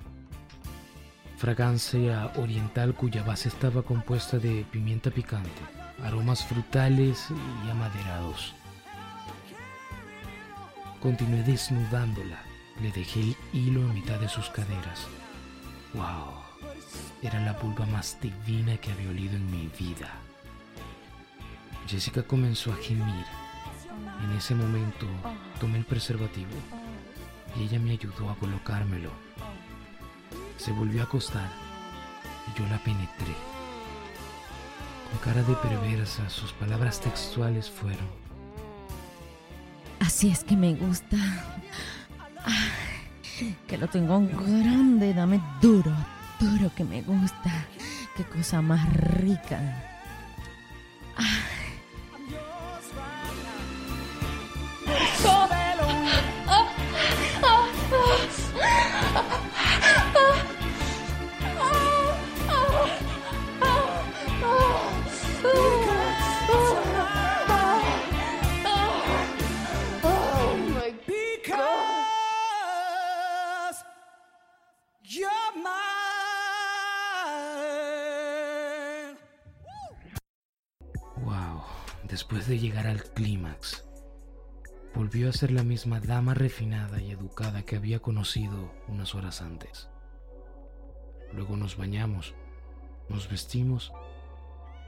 fragancia 1.37 2.33
oriental 2.35 2.97
cuya 2.97 3.23
base 3.23 3.49
estaba 3.51 3.83
compuesta 3.83 4.41
de 4.41 4.67
pimienta 4.69 5.13
picante, 5.13 5.78
aromas 6.05 6.45
frutales 6.45 7.29
y 7.67 7.71
amaderados. 7.71 8.55
Continué 11.01 11.43
desnudándola. 11.43 12.43
Le 12.81 12.93
dejé 12.93 13.21
el 13.21 13.37
hilo 13.53 13.89
a 13.89 13.93
mitad 13.93 14.19
de 14.21 14.29
sus 14.29 14.49
caderas. 14.51 15.07
¡Wow! 15.95 16.49
Era 17.23 17.41
la 17.41 17.53
vulva 17.55 17.87
más 17.87 18.19
divina 18.21 18.77
que 18.77 18.93
había 18.93 19.11
olido 19.11 19.37
en 19.37 19.51
mi 19.51 19.69
vida. 19.79 20.11
Jessica 21.89 22.23
comenzó 22.23 22.73
a 22.73 22.77
gemir. 22.77 23.27
En 24.25 24.37
ese 24.37 24.55
momento 24.55 25.07
tomé 25.61 25.79
el 25.79 25.85
preservativo 25.85 26.51
y 27.57 27.65
ella 27.65 27.79
me 27.81 27.93
ayudó 27.93 28.31
a 28.31 28.37
colocármelo. 28.37 29.11
Se 30.57 30.73
volvió 30.73 31.01
a 31.01 31.05
acostar 31.05 31.49
y 32.47 32.59
yo 32.59 32.67
la 32.69 32.79
penetré. 32.79 33.58
Con 35.11 35.19
cara 35.21 35.43
de 35.43 35.55
perversa, 35.55 36.29
sus 36.29 36.53
palabras 36.53 37.01
textuales 37.01 37.71
fueron, 37.71 38.07
Así 40.01 40.31
es 40.31 40.45
que 40.45 40.57
me 40.57 40.75
gusta. 40.75 41.17
Que 43.67 43.79
lo 43.79 43.87
tengo 43.89 44.21
grande, 44.21 45.15
dame 45.15 45.41
duro, 45.61 45.93
duro 46.41 46.71
que 46.75 46.85
me 46.85 47.03
gusta. 47.03 47.67
Qué 48.17 48.25
cosa 48.25 48.61
más 48.63 48.93
rica. 48.93 49.88
Volvió 85.19 85.31
a 85.31 85.33
ser 85.33 85.51
la 85.51 85.65
misma 85.65 85.99
dama 85.99 86.33
refinada 86.33 87.03
y 87.03 87.11
educada 87.11 87.65
que 87.65 87.75
había 87.75 87.99
conocido 87.99 88.73
unas 88.87 89.17
horas 89.17 89.43
antes. 89.43 89.89
Luego 91.33 91.57
nos 91.57 91.77
bañamos, 91.77 92.37
nos 93.09 93.29
vestimos, 93.29 93.93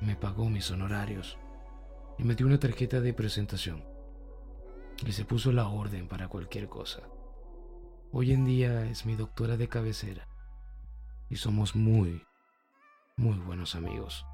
me 0.01 0.15
pagó 0.15 0.49
mis 0.49 0.71
honorarios 0.71 1.37
y 2.17 2.23
me 2.23 2.37
dio 2.37 2.47
una 2.47 2.61
tarjeta 2.61 3.01
de 3.01 3.13
presentación. 3.13 3.83
Y 5.05 5.11
se 5.11 5.25
puso 5.25 5.51
la 5.51 5.67
orden 5.67 6.07
para 6.07 6.29
cualquier 6.29 6.69
cosa. 6.69 7.01
Hoy 8.13 8.31
en 8.31 8.45
día 8.45 8.87
es 8.87 9.07
mi 9.07 9.17
doctora 9.17 9.57
de 9.57 9.67
cabecera 9.67 10.29
y 11.29 11.39
somos 11.39 11.75
muy, 11.75 12.23
muy 13.17 13.37
buenos 13.39 13.75
amigos. 13.75 14.25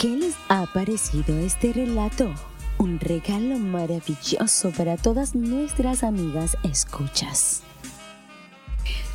Qué 0.00 0.16
les 0.16 0.34
ha 0.48 0.66
parecido 0.72 1.38
este 1.38 1.72
relato? 1.74 2.32
Un 2.78 2.98
regalo 2.98 3.58
maravilloso 3.58 4.70
para 4.70 4.96
todas 4.96 5.34
nuestras 5.34 6.02
amigas 6.02 6.56
escuchas. 6.62 7.62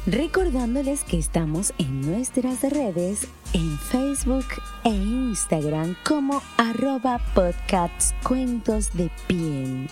Recordándoles 0.05 1.03
que 1.03 1.17
estamos 1.17 1.73
en 1.79 2.01
nuestras 2.01 2.61
redes 2.61 3.27
en 3.53 3.79
Facebook 3.79 4.45
e 4.83 4.91
Instagram 4.91 5.95
como 6.07 6.43
arroba 6.57 7.19
podcasts 7.33 8.13
cuentos 8.23 8.93
de 8.93 9.09
piel. 9.25 9.89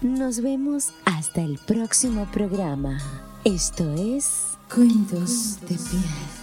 Nos 0.00 0.40
vemos 0.40 0.92
hasta 1.04 1.42
el 1.42 1.58
próximo 1.58 2.26
programa. 2.32 2.98
Esto 3.44 3.92
es 3.94 4.58
Cuentos 4.68 5.60
de 5.60 5.76
Piel. 5.76 6.39